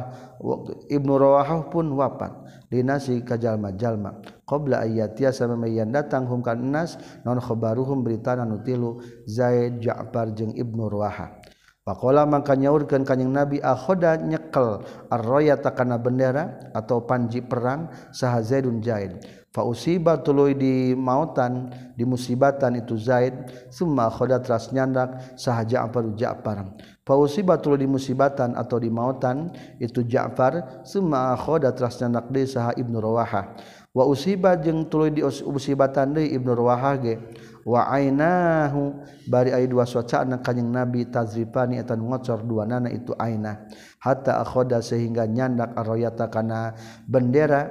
[0.89, 2.33] Ibnu Rawaha pun wafat.
[2.71, 6.95] Linasi ka jalma-jalma qabla ayyatia samayan datang hum kan nas
[7.27, 11.35] non khabaruhum berita anu tilu Zaid Ja'far jeung Ibnu Rawaha.
[11.81, 18.85] Pakola maka nyaurkan kanyang Nabi akhoda nyekel arroya takana bendera atau panji perang saha Zaidun
[18.85, 19.17] Zaid.
[19.51, 23.35] fausiba tuluy di mautan di musibatan itu Zaid
[23.67, 26.57] summa khoda teras nyandak sahaja Ja'far Ja'far.
[27.03, 32.71] Fausiba tuluy di musibatan atau di mautan itu Ja'far summa khoda teras nyandak deui saha
[32.79, 33.55] Ibnu Rawaha.
[33.91, 37.15] Wa usiba jeung tuluy di musibatan deui Ibnu Rawaha ge.
[37.61, 43.69] Wa ainahu bari aya dua swacana kanjing Nabi tazrifani eta ngocor dua nana itu aina.
[44.01, 46.73] Hatta akhoda sehingga nyandak arroyata kana
[47.05, 47.69] bendera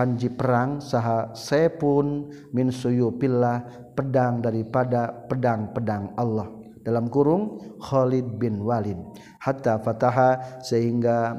[0.00, 6.48] panji perang saha sepun min suyupillah pedang daripada pedang-pedang Allah.
[6.80, 8.96] Dalam kurung Khalid bin Walid.
[9.44, 11.36] Hatta fataha sehingga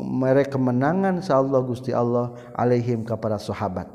[0.00, 3.92] mereka kemenangan Allah Gusti Allah alaihim kepada sahabat.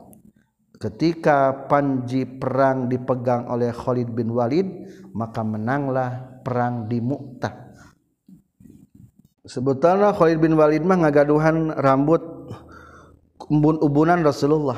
[0.78, 4.69] Ketika panji perang dipegang oleh Khalid bin Walid
[5.17, 7.73] maka menanglah perang di Mu'tah.
[9.49, 12.21] Sebetulnya Khalid bin Walid mah ngagaduhan rambut
[13.49, 14.77] embun-ubunan Rasulullah.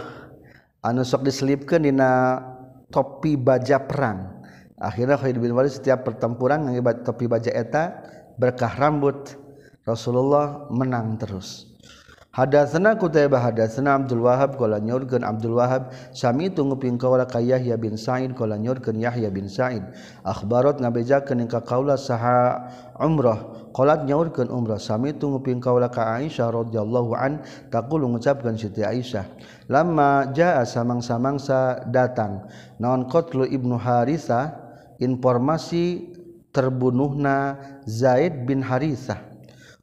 [0.81, 2.41] Anu sok diselipkeun dina
[2.89, 4.41] topi baja perang.
[4.81, 8.01] Akhirnya Khalid bin Walid setiap pertempuran ngagebat topi baja eta
[8.41, 9.37] berkah rambut.
[9.85, 11.70] Rasulullah menang terus.
[12.31, 15.91] Hada sena ku hada sena Abdul Wahab kala nyorkeun Abdul Wahab.
[16.15, 19.83] Sami tunggu kaula ka Yahya bin Sa'id kala nyorkeun Yahya bin Sa'id.
[20.23, 22.71] Akhbarat ngabejakeun ka kaula saha
[23.03, 23.67] umrah.
[23.75, 24.79] Qalat nyaurkeun umrah.
[24.79, 29.27] Sami tunggu kaula ka Aisyah radhiyallahu an taqulu ngucapkeun Siti Aisyah.
[29.67, 32.47] Lama jaa samang-samangsa datang
[32.79, 34.55] naon qatlu Ibnu Harithah
[35.03, 36.15] informasi
[36.55, 38.63] terbunuhna Zaid bin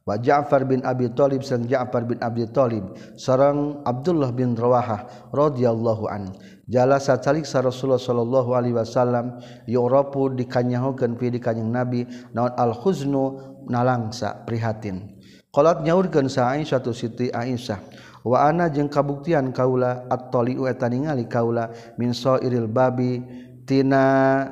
[0.09, 6.09] wa Ja'far bin Abi Thalib sareng Ja'far bin Abi Thalib sareng Abdullah bin Rawahah radhiyallahu
[6.09, 6.33] an
[6.65, 9.37] jalasa calik sa Rasulullah sallallahu alaihi wasallam
[9.69, 13.37] yurapu dikanyahokeun fi kanjing Nabi naon al khuznu
[13.69, 15.21] nalangsa prihatin.
[15.53, 17.77] Qalat nyaurkeun sa Aisyah tu Siti Aisyah
[18.25, 21.69] wa ana jeung kabuktian kaula at-taliu eta ningali kaula
[22.01, 23.21] min sairil babi
[23.65, 24.45] tina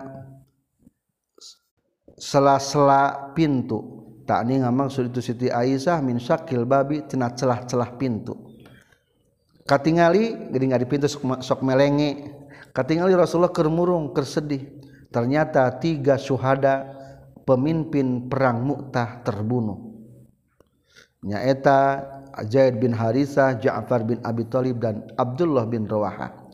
[2.18, 4.07] sela-sela pintu.
[4.28, 8.36] Maksud itu Siti Aisyah min Syakil babi tena celah-celah pintu.
[9.64, 12.36] Katingali nggak di pintu sok melenge.
[12.76, 14.68] Katingali Rasulullah kermurung tersedih
[15.10, 16.94] ternyata tiga syuhada
[17.48, 19.96] pemimpin perang Mu'tah terbunuh.
[21.24, 22.04] Nyaeta
[22.46, 26.48] Zaid bin Harisah Ja'far bin Abi Thalib dan Abdullah bin Rawaha.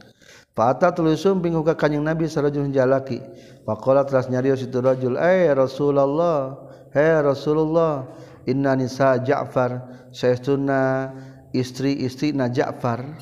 [0.54, 3.20] Fata tulusum bingung ke kanyang Nabi sarajul jalaki.
[3.66, 8.06] Faqala teras nyarios itu rajul eh Rasulullah He Rasulullah
[8.46, 9.82] inna nisa Ja'far
[10.14, 11.10] saestuna
[11.50, 13.18] istri-istri na Ja'far.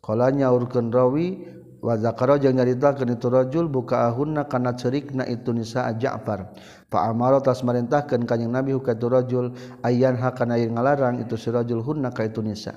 [0.00, 1.44] Qala nyaurkeun rawi
[1.84, 6.56] wa zakara jeung nyaritakeun itu rajul buka ahunna kana cerikna itu nisa Ja'far.
[6.88, 9.52] Fa amara tas marintahkeun kanjing Nabi ka itu rajul
[9.84, 12.72] ayyan hakana yang ngalarang itu si rajul hunna ka itu nisa.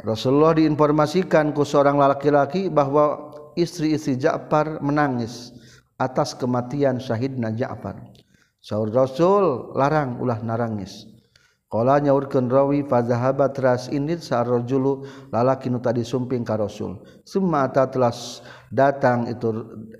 [0.00, 5.52] Rasulullah diinformasikan ku seorang laki-laki bahwa istri-istri Ja'far menangis
[6.00, 8.11] atas kematian syahidna Ja'far.
[8.62, 11.10] Saur Rasul larang ulah narangis.
[11.66, 15.02] Kala nyaurkeun rawi fazahaba teras indit sarojulu
[15.34, 17.02] lalaki nu tadi sumping ka Rasul.
[17.26, 18.14] Summa telah
[18.70, 19.50] datang itu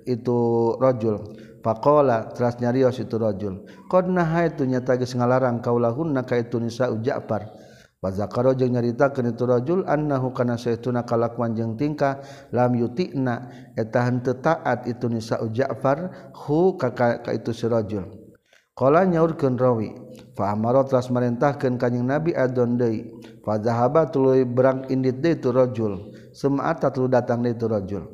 [0.07, 0.37] itu
[0.79, 1.19] rajul.
[1.59, 3.67] Faqala teras nyarios itu rajul.
[3.91, 7.51] Qad nahaitu nyata geus ngalarang kaulahunna ka itu nisa Ja'far.
[7.99, 12.23] Wa zakaro jeung nyaritakeun itu rajul annahu kana saytuna kalakuan jeung tingkah
[12.55, 18.22] lam yutina eta henteu taat itu nisa Ja'far hu ka ka itu si rajul
[18.73, 19.93] Kala nyaurkeun rawi
[20.33, 23.05] fa amara telah kanjing Nabi adon deui
[23.45, 28.09] fa zahaba tuluy berang indit deui tu rajul semata tuluy datang deui tu rajul.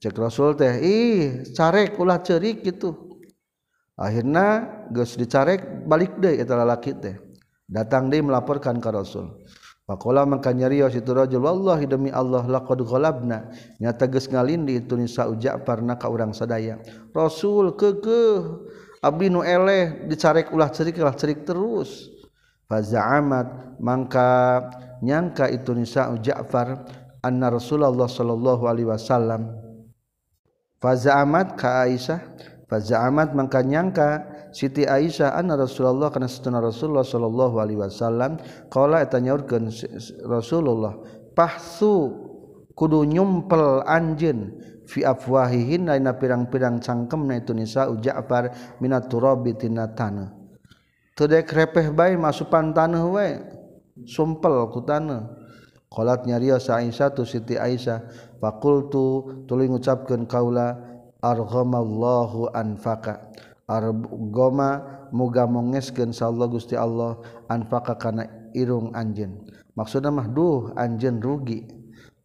[0.00, 3.20] Cek Rasul teh ih carek ulah ceurik gitu
[4.00, 4.64] akhirna
[4.96, 7.20] geus dicarek balik deui eta lalaki teh.
[7.68, 9.44] Datang deui melaporkan ka Rasul.
[9.84, 13.52] Pakola maka nyarios itu rajul wallahi demi Allah laqad ghalabna.
[13.76, 16.80] Nyata geus ngalindi itu nisa uja parna ka urang sadaya.
[17.12, 18.40] Rasul kekeh.
[19.04, 22.08] Abdi nu eleh dicarek ulah cerik ulah cerik terus.
[22.66, 24.66] Faza'amat mangka
[25.04, 26.82] nyangka itu nisa Ja'far
[27.22, 29.54] anna Rasulullah sallallahu alaihi wasallam.
[30.82, 32.20] Faza'amat ka Aisyah.
[32.66, 38.40] Faza'amat mangka nyangka Siti Aisyah anna Rasulullah kana satuna Rasulullah sallallahu alaihi wasallam
[38.72, 39.68] qala eta nyaurkeun
[40.24, 40.96] Rasulullah
[41.36, 42.16] pahsu
[42.72, 44.56] kudu nyumpel anjeun.
[44.86, 50.32] fi afwahihin lain pirang-pirang cangkem na itu nisa uja'far minat turabi tina tanah.
[51.18, 53.28] Tedek repeh bae masukan tanah we
[54.06, 55.26] sumpel ku tanah.
[55.86, 58.04] Qalat nyarios Aisyah tu Siti Aisyah
[58.36, 60.76] fakultu tuluy ngucapkeun kaula
[61.24, 63.32] arghamallahu anfaka
[63.64, 67.16] argoma muga mongeskeun sallallahu Gusti Allah
[67.48, 69.46] anfaka kana irung anjeun.
[69.72, 71.64] Maksudna mah duh anjeun rugi.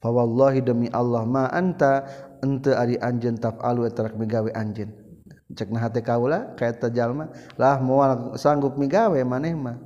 [0.02, 2.10] Fawallahi demi Allah ma anta
[2.42, 4.92] ente ari anjeun taf'alu tarak migawe anjeun.
[5.52, 7.28] Cek nah hate kaula kaeta jalma
[7.60, 9.78] lah moal sanggup migawe maneh mah.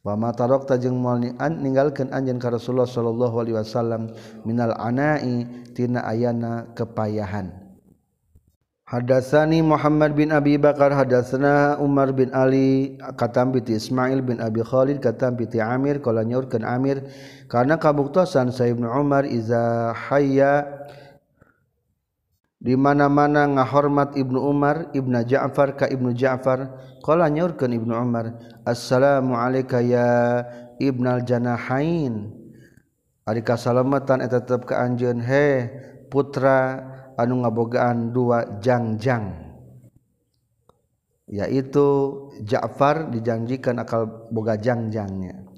[0.00, 4.14] Wa ma tarakta jeung moal ninggalkeun anjeun ka Rasulullah sallallahu alaihi wasallam
[4.48, 5.44] minal anai
[5.76, 7.52] tina ayana kepayahan.
[8.90, 14.98] Hadatsani Muhammad bin Abi Bakar hadatsana Umar bin Ali katam bi Ismail bin Abi Khalid
[14.98, 17.06] katam bi Amir qala nyaurkeun Amir.
[17.46, 20.66] Karena kabuktosan Sa Ibnu Umar iza hayya
[22.60, 26.68] di mana-mana ngahormat Ibnu Umar Ibnu Ja'far ka Ibnu Ja'far
[27.00, 28.36] qala nyaurkeun Ibnu Umar
[28.68, 30.44] assalamu alayka ya
[30.80, 32.36] Ibnal Janahain.
[33.28, 35.68] Ari kasalamatan eta tetep ka anjeun he
[36.08, 36.82] putra
[37.20, 39.36] anu ngabogaan dua jangjang.
[41.30, 41.86] Yaitu
[42.42, 45.49] Ja'far dijanjikan akal boga jangjangnya.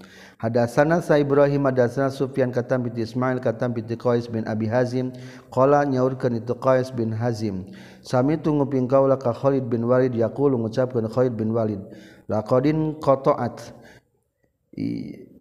[0.43, 5.14] Hadasana sa Ibrahim hadasana Sufyan katam binti Ismail katam binti Qais bin Abi Hazim.
[5.55, 7.70] Qala nyaurkeun itu Qais bin Hazim.
[8.03, 11.78] Sami tu nguping kaula ka Khalid bin Walid yaqulu ngucapkeun Khalid bin Walid.
[12.26, 13.70] Laqadin qata'at.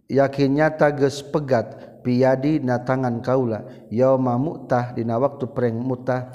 [0.05, 6.29] Yakinnya tages pegat piadi na tangan kaula ya mutah dina waktu pereng mutah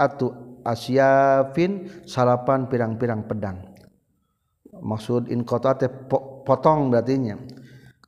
[0.00, 0.32] atu
[0.64, 3.68] asyafin salapan pirang-pirang pedang.
[4.80, 5.92] Maksud in teh
[6.48, 7.36] potong berartinya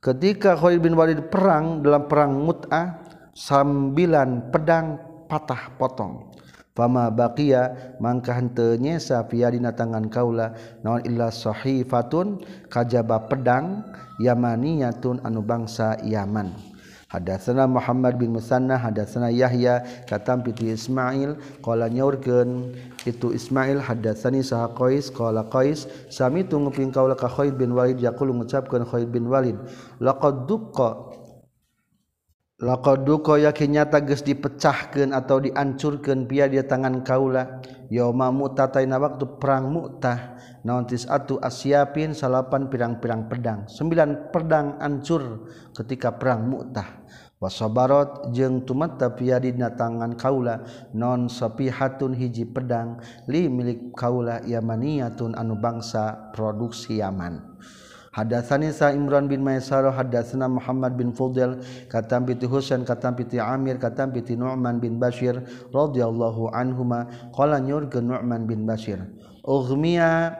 [0.05, 3.01] ketika Khalid bin Walid perang dalam perang Mut'ah
[3.33, 6.29] sambilan pedang patah potong.
[6.75, 10.53] Fama baqiya mangka henteu nyesa fiya dina tangan kaula
[10.83, 13.81] naon illa sahifatun kajaba pedang
[14.19, 16.74] yamaniyatun anu bangsa Yaman.
[17.11, 22.73] hadatsana Muhammad bin Musanna hadatsana Yahya katam piti Ismail qala nyaurkeun
[23.05, 28.01] itu Ismail hadatsani saha Qais qala Qais sami tunggu ping kaula ka Khalid bin Walid
[28.01, 29.57] yaqulu ngucapkeun Khalid bin Walid
[30.01, 31.24] laqad duqqa
[32.55, 37.59] Lakoduko yakin nyata geus dipecahkan atau diancurkan pia dia tangan kaula.
[37.91, 40.39] Yauma mutataina waktu perang mutah.
[40.63, 43.67] Nauntis atu asyapin salapan pirang-pirang pedang.
[43.67, 47.03] Sembilan pedang ancur ketika perang mutah.
[47.43, 50.63] wasobarot jeng tumata pia dina tangan kaula.
[50.95, 53.03] Non sapihatun hiji pedang.
[53.27, 57.59] Li milik kaula yamaniatun anu bangsa produksi Yaman.
[58.15, 61.59] Hadatsani Sa Imran bin Maisarah hadatsana Muhammad bin Fudel
[61.91, 65.43] katam piti Husain katam piti Amir katam piti Nu'man bin Bashir
[65.75, 67.11] radhiyallahu anhuma.
[67.35, 69.03] Qala nyurkeun Nu'man bin Bashir.
[69.43, 70.31] Ughmiya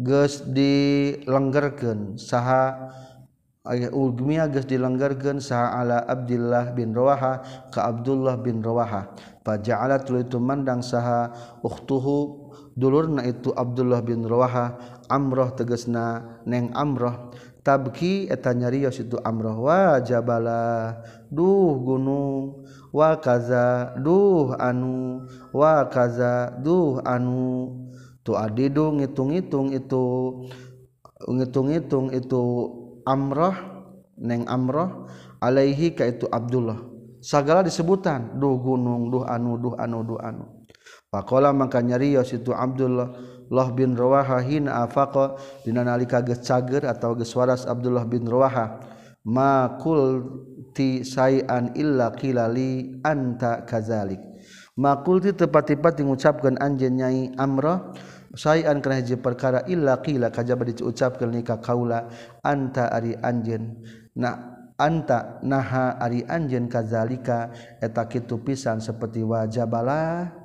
[0.00, 2.88] geus dilenggerkeun saha
[3.92, 9.14] Ugmiya geus dilenggerkeun saha ala Abdullah bin Rawaha ka Abdullah bin Rawaha.
[9.46, 11.30] Faja'ala tuluy mandang saha
[11.62, 17.36] ukhtuhu dulurna itu Abdullah bin Rawaha amroh tegesna neng amroh.
[17.62, 19.68] Tabki eta nyarios itu amroh.
[19.68, 20.98] Wa jabala
[21.28, 22.64] duh gunung.
[22.90, 25.28] Wa kaza duh anu.
[25.52, 27.76] Wa kaza duh anu.
[28.24, 30.04] Tu adidu ngitung-ngitung itu
[31.26, 32.42] ngitung-ngitung itu
[33.06, 33.54] amroh
[34.18, 35.06] neng amroh.
[35.42, 36.78] Alaihi ka itu Abdullah.
[37.22, 40.66] Segala disebutan duh gunung duh anu duh anu duh anu.
[41.10, 43.31] Pakola maka nyarios itu Abdullah.
[43.52, 48.80] Loh bin Rawaha hina afaqa dina nalika geus cager atawa geus waras Abdullah bin Rawaha
[49.28, 54.18] ma qulti sayan illa qilali anta kazalik
[54.80, 57.92] ma qulti tepat-tepat ngucapkeun anjeun nyai Amrah
[58.32, 62.08] sayan kana hiji perkara illa qila kajaba diucapkeun nikah kaula
[62.40, 63.84] anta ari anjeun
[64.16, 67.52] na anta naha ari anjeun kazalika
[67.84, 70.41] eta kitu pisan seperti wajabalah.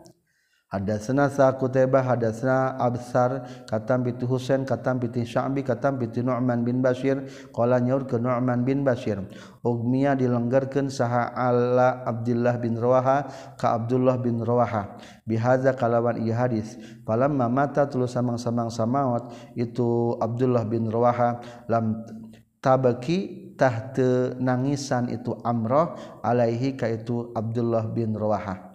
[0.67, 6.83] Hadatsana sa Qutaibah hadatsana Absar katam bi Husain katam bi Sya'bi katam bi Nu'man bin
[6.83, 7.23] Bashir.
[7.55, 9.23] Qala nyaur ke Nu'man bin Bashir.
[9.63, 14.99] Ugmiya dilenggerkeun saha ala Abdullah bin Rawaha ka Abdullah bin Rawaha.
[15.23, 16.75] Bihaza kalawan ieu hadis.
[17.07, 21.39] Falamma mata tuluy samang-samang samaot itu Abdullah bin Rawaha
[21.71, 22.03] lam
[22.59, 28.66] tabaki tahte nangisan itu Amrah alaihi ka itu Abdullah bin Rawaha.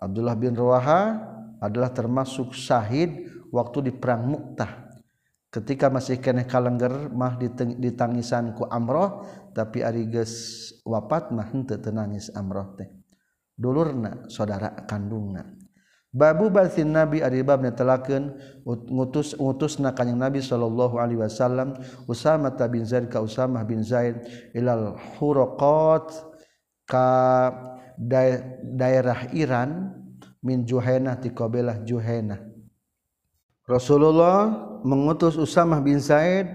[0.00, 1.20] Abdullah bin Rawaha
[1.60, 4.90] adalah termasuk syahid waktu di perang Muktah
[5.50, 7.36] ketika masih kene kalengger mah
[7.76, 12.88] ditangisan ku Amroh tapi ari geus wafat mah henteu teu nangis Amroh teh.
[13.60, 15.44] Dulurna saudara kandungna.
[16.10, 18.34] Babu balsin nabi ari bab netelakeun
[18.66, 21.78] ngutus ngutusna kanjing nabi sallallahu alaihi wasallam
[22.10, 24.18] Usama bin Zaid ka Usamah bin Zaid
[24.50, 26.10] ilal huraqat
[26.82, 27.06] ka
[28.00, 29.92] da daerah Iran
[30.40, 32.40] min Juhainah ti qabilah Juhainah.
[33.68, 34.48] Rasulullah
[34.80, 36.48] mengutus Usamah bin Said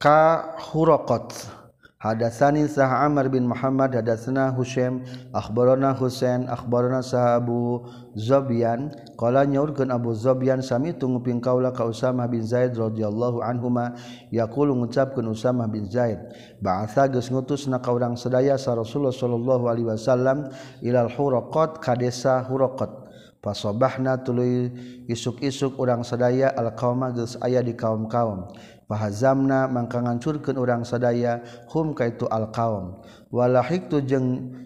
[0.00, 1.57] ka Huraqat.
[1.98, 5.02] Hadatsani Sah Amr bin Muhammad hadatsana Husaim
[5.34, 8.94] akhbarana Husain akhbarana Sahabu Zobyan.
[9.18, 13.98] Qala nyaurkeun Abu Zobyan sami tunguping kaula ka Usamah bin Zaid radhiyallahu anhuma.
[14.30, 16.22] Yaqulu ngucapkeun Usamah bin Zaid
[16.62, 20.54] ba'atsa geus ngutusna ka urang sadaya sa Rasulullah sallallahu alaihi wasallam
[20.86, 23.10] ilal huraqat ka desa Huraqat.
[23.42, 24.70] Pasobahna tuluy
[25.10, 28.54] isuk-isuk urang sadaya al qauma geus aya di kaum-kaum.
[28.88, 32.98] pahazamna mangka ngancurkeun urang sadaya hum kaitu alqaum.
[33.28, 34.56] Walahiktu jeung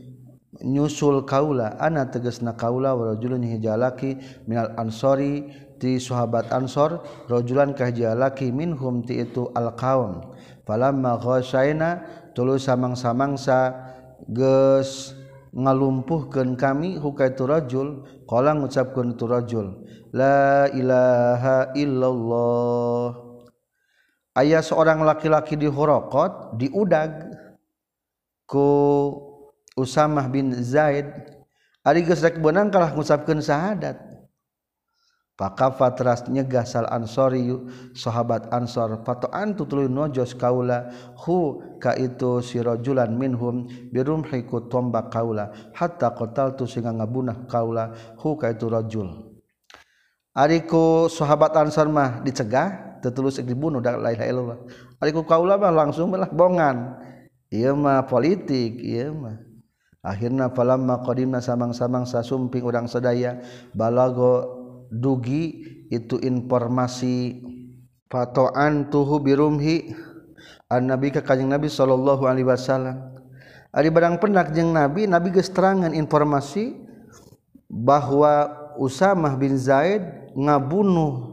[0.62, 5.50] nyusul kaula ana tegasna kaula warajulun hijalaki minal ansori
[5.82, 10.22] ti sahabat ansor rajulan kahjalaki minhum ti itu alqaum.
[10.62, 12.06] Falamma ghasyaina
[12.38, 13.74] tuluy samang-samangsa
[14.30, 15.18] geus
[15.50, 19.82] ngalumpuhkeun kami hukaitu rajul qala ngucapkeun tu rajul
[20.14, 23.31] la ilaha illallah.
[24.38, 27.32] Ayah seorang laki-laki di Horokot di Udag
[28.48, 28.68] ku
[29.72, 31.08] Usamah bin Zaid
[31.80, 34.12] ari geus rek beunang kalah ngucapkeun syahadat.
[35.32, 37.48] Pakfatras nyegah sal ansori
[37.96, 40.92] sahabat ansor patoantu tulu nojos kaula
[41.24, 48.36] hu ka itu sirojulan minhum birumhiku tombak kaula hatta kotal tu singa ngabunah kaula hu
[48.36, 49.08] ka itu rojul.
[50.36, 54.58] Ariku sahabat ansor mah dicegah tetulus dibunuh dak la ilaha illallah.
[55.02, 57.02] Ariku kaula mah langsung belah bongan
[57.52, 59.36] mah politik ieu mah.
[60.02, 63.38] Akhirna falamma qadimna samang-samang sasumping urang sadaya
[63.70, 64.58] balago
[64.90, 65.62] dugi
[65.94, 67.38] itu informasi
[68.10, 69.94] patoan tuhu birumhi
[70.66, 73.14] an nabi ka kanjing nabi sallallahu alaihi wasallam.
[73.72, 76.76] Ari barang penak jeung nabi nabi geus terangan informasi
[77.70, 81.31] bahwa Usamah bin Zaid ngabunuh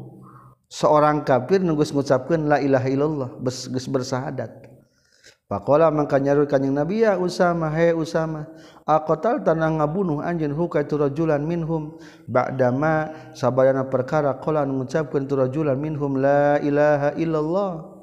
[0.69, 4.69] seorang kafir nunggus ngucapkan la ilaha illallah geus bersahadat.
[5.49, 8.45] Pakola mangka nyaru kanjing Nabi ya Usama he Usama
[8.85, 11.97] aqatal tanang ngabunuh anjeun huka tu rajulan minhum
[12.29, 17.97] ba'dama sabadana perkara qala ngucapkeun tu rajulan minhum la ilaha illallah.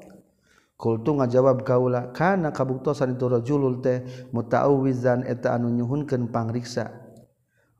[0.75, 4.03] Kultu ngajawab kaula kana kabuktosan itu rajulul teh
[4.35, 7.06] muta'awwizan eta anu nyuhunkeun pangriksa.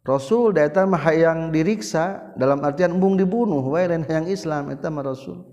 [0.08, 4.88] Rasul da eta mah hayang diriksa dalam artian embung dibunuh wae lain hayang Islam eta
[4.88, 5.44] mah Rasul.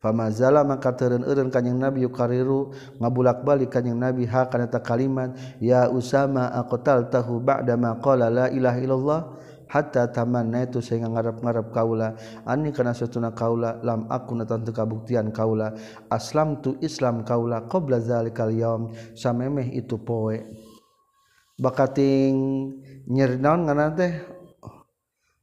[0.00, 6.48] Pamazala maka teren-eren kanyang Nabi yukariru ngabulak-balik kanyang Nabi ha kana ta kalimat ya Usama
[6.56, 9.20] aqtal tahu ba'da ma qala la ilaha illallah
[9.68, 12.16] hatta tamanna itu sehingga ngarap-ngarap kaula.
[12.48, 15.76] Ani kana satuna kaula lam aku natan teu kabuktian kaula
[16.08, 20.40] aslam tu Islam kaula qabla zalikal yaum samemeh itu poe.
[21.60, 22.72] Bakating
[23.08, 24.12] nyer naon ngana teh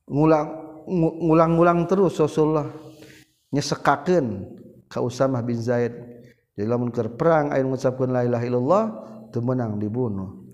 [0.05, 0.47] ngulang
[0.87, 2.67] ngulang-ngulang terus Rasulullah.
[3.51, 4.27] Nyesekakeun
[4.87, 5.93] ka Usamah bin Zaid.
[6.57, 8.83] Jadi lamun keur perang aya ngucapkeun la ilaha illallah
[9.29, 10.47] teu meunang dibunuh.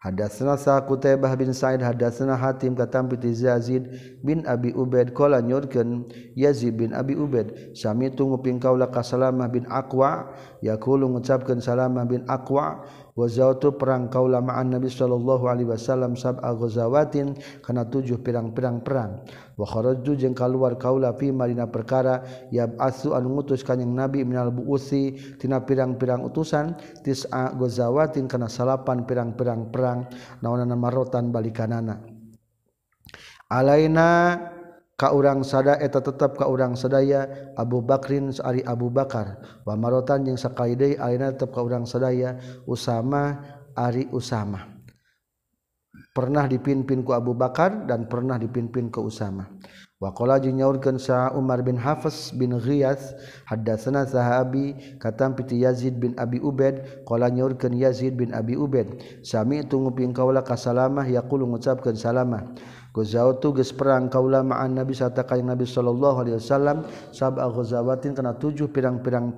[0.00, 3.84] Hadatsna sa Qutaibah bin Sa'id hadatsna Hatim katampi ti Yazid
[4.24, 9.52] bin Abi Ubaid qala nyurkeun Yazid bin Abi Ubaid sami tu nguping kaula ka Salamah
[9.52, 10.32] bin Aqwa.
[10.64, 12.80] Yaqulu ngucapkeun Salamah bin Aqwa
[13.14, 19.22] wazautu perang kauulamaan Nabi Shallallahu Alaihi Wasallam sabzawatin karena tujuh pirang-pirang perang.
[19.60, 25.36] Wakhoroju jeng keluar kaula fi marina perkara yab asu anu ngutus kanyang Nabi minal buusi
[25.36, 30.08] tina pirang-pirang utusan tis'a gozawatin kana salapan pirang-pirang perang
[30.40, 32.00] naonan marotan balikanana.
[33.50, 34.38] Alaina
[35.00, 37.24] ka urang sada eta tetap ka urang sadaya
[37.56, 39.40] Abu Bakrin Ari Abu Bakar.
[39.64, 42.36] Wamarotan yang sakaide akhirnya tetap ka urang sadaya
[42.68, 43.40] Usama
[43.72, 44.76] Ari Usama.
[46.12, 49.48] Pernah dipimpin ku Abu Bakar dan pernah dipimpin ke Usama.
[50.00, 53.12] Waqa nyaurkan sa Umar bin Hafiz bin Riyadz
[53.44, 59.76] hadasana sahabi katampiti Yazid bin Abi Ubed qala nyaurkan Yazid bin Abi Ubed sami itu
[59.76, 62.48] nguping kaula kasalamah yaqulu ngucapkeun salamah.
[62.90, 66.82] Ghazawtu geus perang kaula ma'an Nabi sarta kanjeng Nabi sallallahu alaihi wasallam
[67.14, 69.30] sab'a ghazawatin kana tujuh pirang-pirang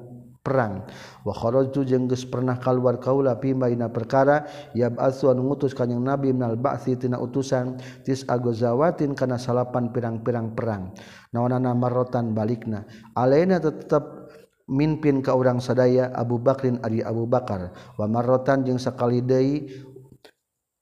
[0.42, 0.82] perang.
[1.22, 4.42] Wa kharajtu jeung geus pernah kaluar kaula fi baina perkara
[4.74, 10.90] yab'atsu anu ngutus kanjing Nabi minal ba'si tina utusan tis agazawatin kana salapan pirang-pirang perang.
[11.30, 12.88] Naonana marrotan balikna.
[13.14, 14.32] Alaina tetep
[14.66, 17.70] mimpin ka urang sadaya Abu Bakrin ari Abu Bakar.
[18.00, 19.68] Wa marrotan jeung sakali deui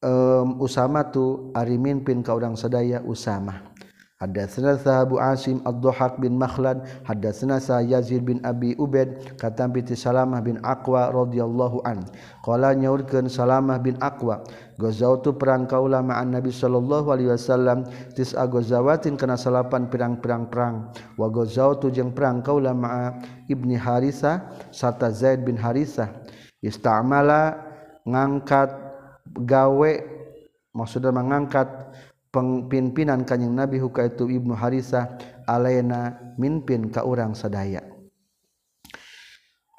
[0.04, 3.70] um, Usama tu ari mimpin ka urang sadaya Usama.
[4.20, 10.44] Hadatsana Sahabu Asim Ad-Dhahak bin Makhlad hadatsana Sa Yazid bin Abi Ubaid katam bi Salamah
[10.44, 12.04] bin Aqwa radhiyallahu an.
[12.44, 14.44] Qala nyaurkeun Salamah bin Aqwa
[14.76, 20.92] gazautu perang kaula ma'an Nabi sallallahu alaihi wasallam tis agazawatin kana salapan pirang-pirang perang.
[21.16, 23.16] Wa gazautu jeung perang kaula ma'a
[23.48, 26.12] Ibni Harisah serta Zaid bin Harisah
[26.60, 27.56] istamala
[28.04, 28.89] ngangkat
[29.34, 29.92] gawe
[30.74, 31.66] maksudnya mengangkat
[32.30, 35.18] pengpimpinan kanyeng Nabi huka itu Ibnu Harisah
[35.50, 37.89] alena mimpin ka urang sadaya.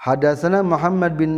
[0.02, 1.34] Hadasana Muhammad bin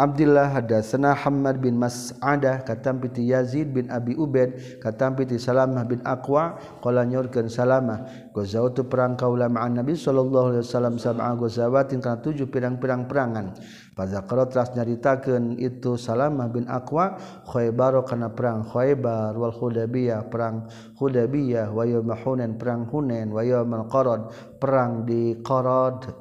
[0.00, 6.00] Abdullah hadasana Muhammad bin Mas'adah katam piti Yazid bin Abi Ubaid katam piti Salamah bin
[6.00, 8.32] Aqwa qala nyorkeun Salamah.
[8.32, 13.52] Gozautu perang kaula ma'an Nabi sallallahu alaihi wasallam sab'a gozawatin kana tujuh pirang-pirang perangan.
[13.92, 17.20] Fazakara teras nyaritakeun itu Salamah bin Aqwa
[17.52, 23.76] Khaybar kana perang Khaybar wal Hudaybiyah perang Hudaybiyah wa yaum Hunain perang Hunain wa yaum
[23.92, 26.16] Qarad perang di Qarad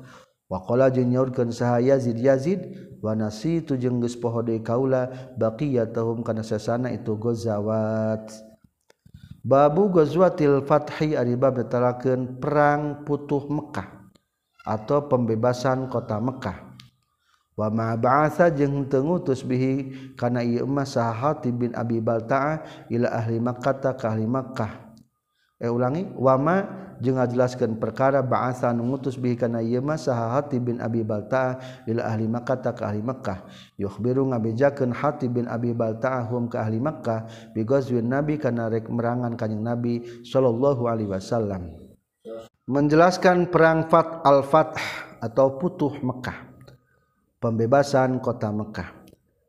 [0.45, 2.61] Wakola jeung nyaurkeun saha Yazid Yazid
[3.01, 5.09] wa nasitu jeung geus poho deui kaula
[5.41, 8.29] baqiyatahum kana sasana itu gozawat.
[9.45, 11.57] Babu ghazwatil fathi ari bab
[12.41, 14.09] perang putuh Mekah
[14.65, 16.77] atau pembebasan kota Mekah.
[17.55, 22.89] Wa ma ba'atsa jeung teu ngutus bihi kana ieu mah saha Hatib bin Abi Balta'ah
[22.91, 24.91] ila ahli Makkah ka ahli Makkah.
[25.55, 26.55] Eh ulangi wa ma
[27.03, 31.59] jeung ngajelaskeun perkara ba'atsa nu ngutus bihi kana ieu mah saha Hatib bin Abi Balta
[31.87, 33.45] ila ahli Makkah ka ahli Makkah.
[33.79, 38.87] Yukhbiru ngabejakeun Hatib bin Abi Balta'ah hum ka ahli Makkah bi ghazwin Nabi kana rek
[38.87, 41.71] merangan kanjing Nabi sallallahu alaihi wasallam.
[42.65, 44.81] Menjelaskan perang Fat al-Fath
[45.21, 46.49] atau Putuh Mekah
[47.37, 49.04] pembebasan kota Mekah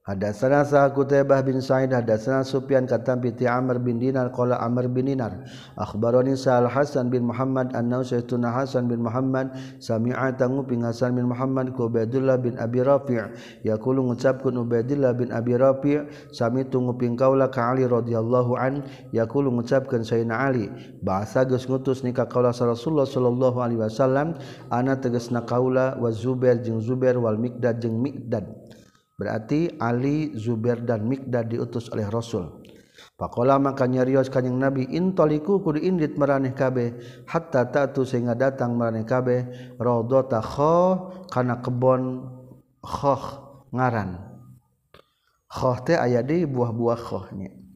[0.06, 5.10] Hadatsana sa Qutaibah bin Sa'id hadatsana Sufyan katam piti Amr bin Dinar qala Amr bin
[5.10, 5.34] Dinar
[5.74, 9.50] akhbarani Sa'al Hasan bin Muhammad annahu saytuna Hasan bin Muhammad
[9.82, 13.18] sami'a tangu ping Hasan bin Muhammad ku Ubaidillah bin Abi Rafi'
[13.66, 19.50] yaqulu ngucapkeun Ubaidillah bin Abi Rafi' sami tungu ping kaula ka Ali radhiyallahu an yaqulu
[19.58, 20.70] ngucapkeun Sayyidina Ali
[21.02, 24.38] bahasa geus ngutus ni ka kaula Rasulullah sallallahu alaihi wasallam
[24.70, 28.65] ana tegasna kaula wa Zubair jeung Zubair wal Miqdad jeung Miqdad
[29.16, 32.62] berarti Ali Zubair dan Mikdad diutus oleh Rasul.
[33.16, 36.96] Pakola maka nyarios kanyang Nabi intoliku kudu indit meraneh kabeh
[37.28, 40.76] hatta ta'tu sehingga datang meraneh kabeh raudata kho
[41.32, 42.28] kana kebon
[42.84, 43.24] khoh
[43.72, 44.20] ngaran.
[45.48, 47.66] Khoh teh aya di buah-buah khohnya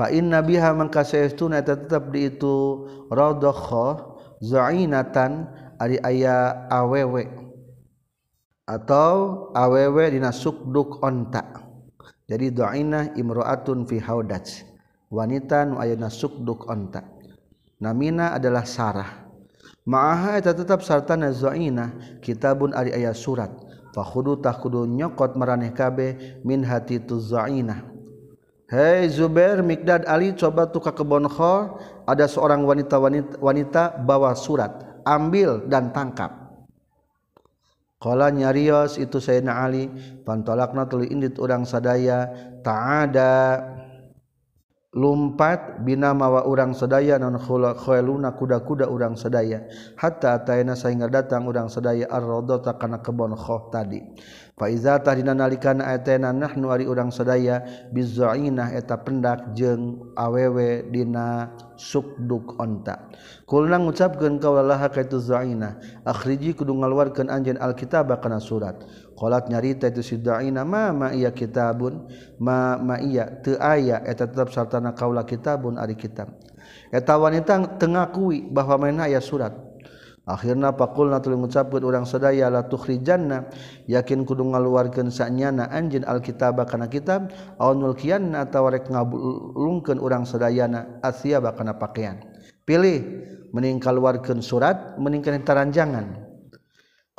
[0.00, 5.44] fa inna biha mangka saestuna tetap di itu raudh khoh zainatan
[5.76, 7.28] ari aya awewe
[8.70, 11.42] atau awewe dina sukduk onta.
[12.30, 14.62] Jadi doaina imro'atun fi haudaj
[15.10, 17.02] wanita nu ayana sukduk onta.
[17.82, 19.26] Namina adalah sarah.
[19.82, 23.50] Ma'aha eta tetap sartana zaina kitabun ari aya surat.
[23.90, 27.90] Fakhudu kudu nyokot maraneh kabe min hati tu zaina
[28.70, 31.74] Hei Zubair, Mikdad, Ali, coba tuh ke kebon kho,
[32.06, 33.02] ada seorang wanita
[33.42, 36.39] wanita bawa surat, ambil dan tangkap.
[38.00, 39.84] Kala nyarios itu Sayyidina Ali
[40.24, 42.32] pantolakna tuluy indit urang sadaya
[42.64, 43.60] ta'ada.
[44.90, 49.62] lumpat bina mawa urang sedaya nonkhoeluna kuda-kuda urang sedaya
[49.94, 54.02] hatta ataina sehingga datang urang sedaya arrodota kana kebon khoh tadi.
[54.58, 57.62] Faiza tahdina nalikana ataina nahnu ari urang sedaya
[57.94, 63.08] bizainah eta pendak jeung awewe dina sukduk onta.
[63.46, 68.84] Kulna ngucapkeun kaulalaha ka itu zainah akhriji kudu ngaluarkeun anjeun alkitab kana surat.
[69.20, 72.08] kolat nyarita itu sidaina ma ma iya kitabun
[72.40, 76.32] ma ma iya teu aya eta tetap sartana kaula kitabun ari kitab.
[76.88, 79.52] Eta wanita tengakui bahwa mana aya surat.
[80.24, 83.50] Akhirna faqulna tuluy ngucapkeun urang sadaya la tukhrijanna.
[83.90, 87.28] Yakin kudu ngaluarkeun sanyana anjeun alkitaba kana kitab
[87.60, 92.24] aw nulkiyanna atawa rek ngabulungkeun urang sadayana asyaba kana pakaian.
[92.64, 96.29] Pilih meningkaluarkeun surat meningkal taranjangan.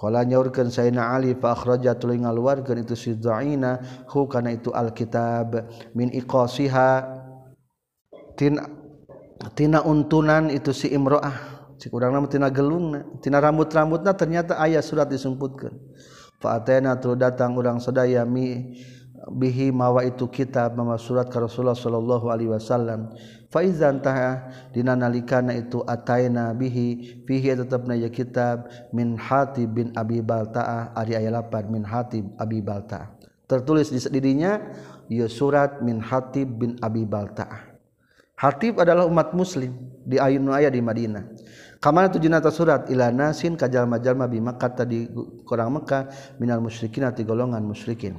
[0.01, 3.77] Kala nyaurkeun Sayyidina Ali fa akhraja tuluy ngaluarkeun itu si Zaina
[4.09, 5.69] hu kana itu alkitab.
[5.93, 7.05] Min iqasiha
[8.33, 8.57] tin
[9.53, 11.53] tina untunan itu si imroah.
[11.77, 15.73] Si urang nama tina gelungna tina rambut-rambutna ternyata ayat surat disumputkeun
[16.41, 18.73] fa atena tuluy datang urang sadaya mi
[19.29, 23.13] bihi mawa itu kitab mama surat ka Rasulullah sallallahu alaihi wasallam.
[23.51, 29.91] Fa idzan taha dina nalikana itu ataina bihi fihi tetepna ya kitab min Hatib bin
[29.93, 33.11] Abi Baltaah ari aya lapan min Hatib Abi Baltaah.
[33.45, 34.57] Tertulis di didinya
[35.11, 37.67] ya surat min Hatib bin Abi Baltaah.
[38.39, 41.29] Hatib adalah umat muslim di ayun ayat di Madinah.
[41.77, 42.89] Kamana tu jenata surat?
[42.89, 45.05] Ila nasin kajal majalma bi Makkah tadi
[45.45, 46.09] kurang Mekah
[46.41, 48.17] minal musyrikin ati golongan musyrikin.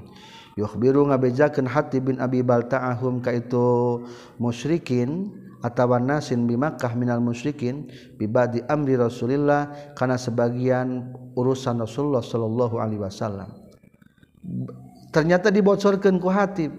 [0.59, 4.01] ybiru ngabejakan hati bin Abi Baltaahhum ka itu
[4.37, 5.33] musyrikin
[5.65, 7.89] atawa nasin bimakah minal musyrikin
[8.19, 13.49] bibadi amri Rasulillah karena sebagian urusan Rasulullah Shallallahu Alaihi Wasallam.
[15.15, 16.73] Ternyata dibocorkan ku hatib.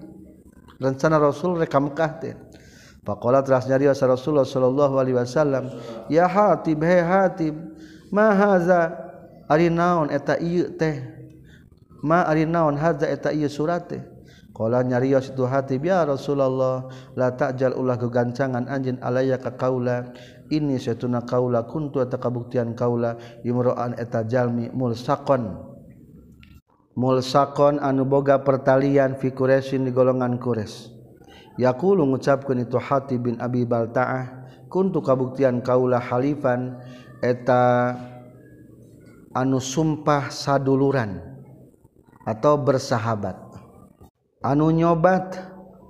[0.84, 2.36] Rencana Rasul rekam kahtin
[3.04, 5.72] Pakola telah nyari Rasulullah Shallallahu Alaihi Wasallam
[6.12, 7.56] ya hatib he hatib
[8.12, 8.96] mahaza
[9.48, 11.23] ari naon eta ieu teh?
[12.04, 14.04] ma ari naon hadza eta ieu surat teh
[14.54, 16.86] qala nyarios itu hati biar Rasulullah
[17.18, 20.14] la ta'jal ulah kegancangan anjeun alaya ka kaula.
[20.54, 23.18] Ini satuna kaula kuntu eta kabuktian kaula.
[23.42, 25.74] Imro'an eta jalmi mulsaqon
[26.94, 30.94] mulsaqon anu boga pertalian fi Quraisyin di golongan Quraisy.
[31.58, 36.78] Yaqulu ngucapkeun itu hati bin Abi Balta'ah kuntu kabuktian kaula halifan
[37.22, 37.94] eta
[39.34, 41.33] anu sumpah saduluran.
[42.24, 43.36] atau bersahabat.
[44.44, 45.40] Anu nyobat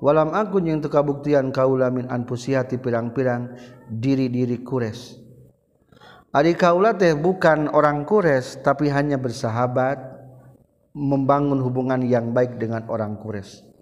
[0.01, 3.57] walam akun yang tukabuktian kaula min anfusihati pirang-pirang
[3.89, 5.17] diri-diri kures.
[6.33, 10.01] Ari kaula teh bukan orang kures tapi hanya bersahabat
[10.93, 13.72] membangun hubungan yang baik dengan orang kures.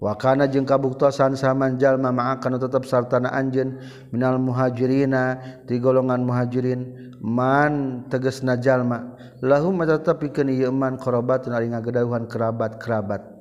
[0.00, 3.80] wakana jeung kabuktosan samanjallma maakan tetap sartana anjen
[4.12, 11.68] minal muhajirina di golongan muhajirin man teges najallma lahum tetap pikeun ieu man qarabatun ari
[11.72, 13.36] ngagedauhan kerabat-kerabat.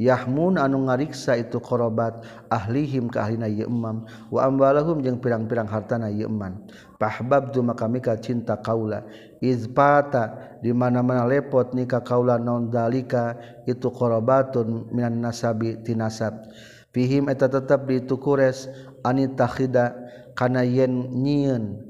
[0.00, 6.08] Yahmun anu ngariksa itu qarabat ahlihim ka ahlina ieu imam wa amwalahum jeung pirang-pirang hartana
[6.08, 6.56] ieu iman
[7.00, 9.08] pahbab tu maka mika cinta kaula.
[9.40, 16.52] Izpata di mana-mana lepot nikah kaula non dalika itu qarabatun minan nasabi tinasab
[16.92, 18.68] fihim eta tetap di tukures
[19.00, 19.96] anitakhida
[20.36, 21.80] kana yen nyieun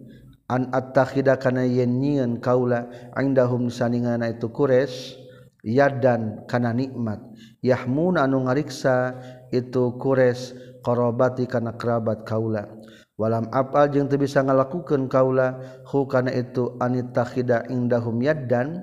[0.46, 2.86] an attakhida kana yen nyieun kaula
[3.18, 5.18] indahum saningana itu kures
[5.66, 7.20] yadan kana nikmat.
[7.60, 9.20] Yahmun anu ngariksa
[9.52, 12.79] itu kures qarabati kana kerabat kaula.
[13.20, 18.80] walam apal jeung teu bisa ngalakukeun kaula hu kana itu anitakhida indahum yaddan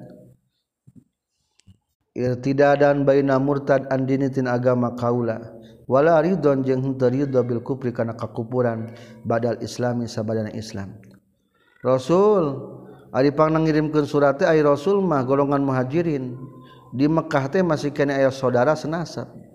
[2.13, 5.57] irtidadan baina murtad an dinitin agama kaula.
[5.87, 8.91] Wala ridon jeung henteu ridho bil kufri kana kakupuran
[9.23, 10.99] badal islami sabadana islam.
[11.79, 12.59] Rasul
[13.15, 16.35] ari pang ngirimkeun surat teh ai rasul mah golongan muhajirin
[16.91, 19.46] di Mekkah teh masih kana aya saudara senasab.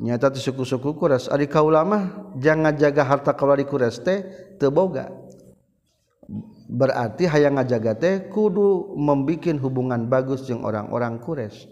[0.00, 4.24] nyata suku-suku kuras ari kaulama jangan jaga harta kaula di kuras teh
[4.56, 5.12] teu boga.
[6.70, 11.66] Berarti hayang ngajaga teh kudu membikin hubungan bagus jeung orang-orang kures.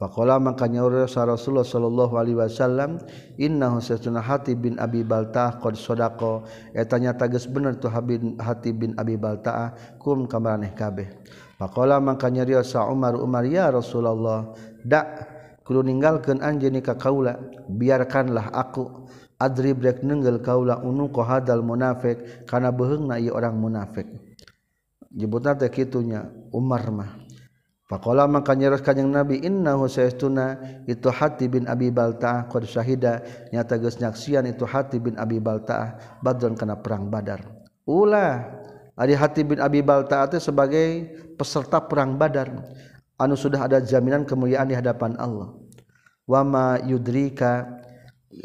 [0.00, 3.04] Pakola makanya Rasulullah Shallallahu Alaihi Wasallam
[3.36, 8.96] innahu sesuna hati bin Abi Baltah qad sodako etanya geus bener tuh habin hati bin
[8.96, 11.20] Abi Baltah kum kamaraneh kabeh.
[11.60, 15.29] Pakola makanya Sa Umar Umar ya Rasulullah dak
[15.70, 17.38] meninggalkan anj nikah kaula
[17.70, 19.06] biarkanlah aku
[19.38, 24.10] adri break nenggel kaula un ko hadal munafik karena beheng na orang munafik.
[25.10, 25.42] Jebut
[25.74, 27.30] gitunya Umarmah
[27.90, 29.74] Pakkola maka nyeraskan yang nabi inna
[30.14, 30.54] tuna
[30.86, 33.18] itu hati bin Abi Balta q syahida.
[33.50, 37.42] Nyata gesnyaksian itu hati bin Abi Baltaah badron karena perang badar.
[37.90, 38.46] Ulah
[38.94, 42.62] hati bin Abi Balta sebagai peserta perang badar.
[43.18, 45.59] Anu sudah ada jaminan kemuliaan di hadapan Allah
[46.30, 47.82] wama yudrika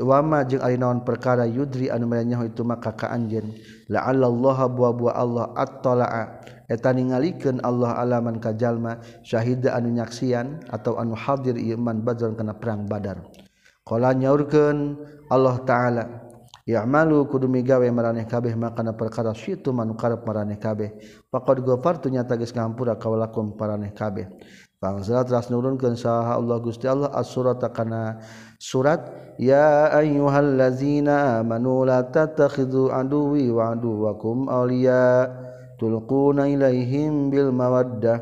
[0.01, 3.53] wama jeung ari naon perkara yudri anu merenyaho itu maka ka anjeun
[3.85, 11.13] la'allallaha bua-bua Allah attala'a eta ningalikeun Allah alaman ka jalma syahida anu nyaksian atau anu
[11.13, 13.21] hadir ieu man badran kana perang badar
[13.85, 14.97] qala nyaurkeun
[15.29, 16.25] Allah taala
[16.65, 20.97] Ya'malu kudu migawe maraneh kabeh makana perkara syitu manu karep maraneh kabeh.
[21.29, 24.25] Faqad ghafartu nyata geus ngampura kawalakum maraneh kabeh.
[24.85, 27.09] Pangzal telah nurunkan saha Allah Gusti Allah.
[27.09, 28.21] As-surat kana
[28.61, 29.01] surat
[29.41, 35.25] ya ayyuhallazina amanu la tattakhidhu aduwi wa aduwakum awliya
[35.81, 38.21] tulquna ilaihim bil mawaddah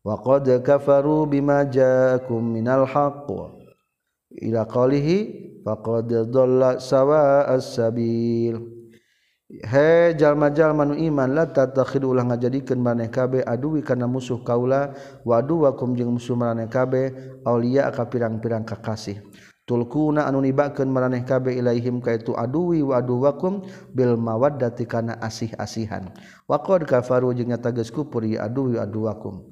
[0.00, 3.28] wa qad kafaru bima ja'akum minal haqq
[4.48, 8.77] ila qalihi faqad dhalla sawa'as sabil
[9.48, 14.92] he jalma-jal manu iman la tatakhidu ulah ngajadikeun maneh kabeh aduwi kana musuh kaula
[15.24, 19.24] wa aduwakum jeung musuh maneh kabeh aulia ka pirang-pirang kakasih.
[19.68, 26.08] Tulkuna anu nibakeun maneh kabeh ilaihim ka itu aduwi wa aduwakum bil mawaddati kana asih-asihan.
[26.48, 29.48] Wa qad kafaru jeung nyata geus kufur ya aduwi aduwakum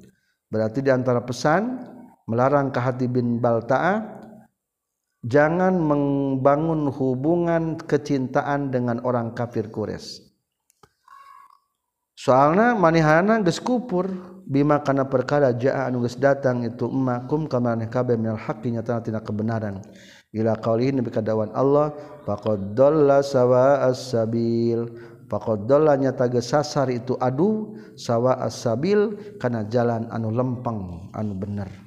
[0.47, 1.83] berarti di antara pesan
[2.23, 4.16] melarang ka hati bin balta'a
[5.27, 10.23] jangan membangun hubungan kecintaan dengan orang kafir Quraisy.
[12.17, 14.09] Soalnya manihana geus kupur
[14.49, 19.21] bima kana perkara jaa anu geus datang itu makum kamane kabe minal haqqi nyata tina
[19.21, 19.85] kebenaran.
[20.33, 21.93] Ila qaulihi nabi kadawan Allah
[22.25, 24.89] faqad dalla sawa as-sabil.
[25.29, 31.86] Faqad dalla nyata geus sasar itu adu sawa as-sabil kana jalan anu lempeng anu bener.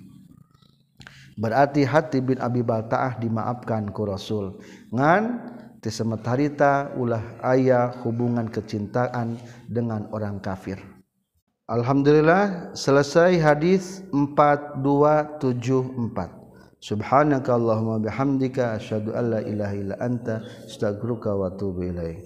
[1.41, 4.61] Berarti hati bin Abi Baltaah dimaafkan ku Rasul.
[4.93, 11.01] Ngan tisemetarita ulah ayah hubungan kecintaan dengan orang kafir.
[11.71, 15.31] Alhamdulillah selesai hadis 4274
[16.83, 22.19] Subhanaka Allahumma bihamdika asyhadu an la ilaha illa anta astaghfiruka wa atubu ilaik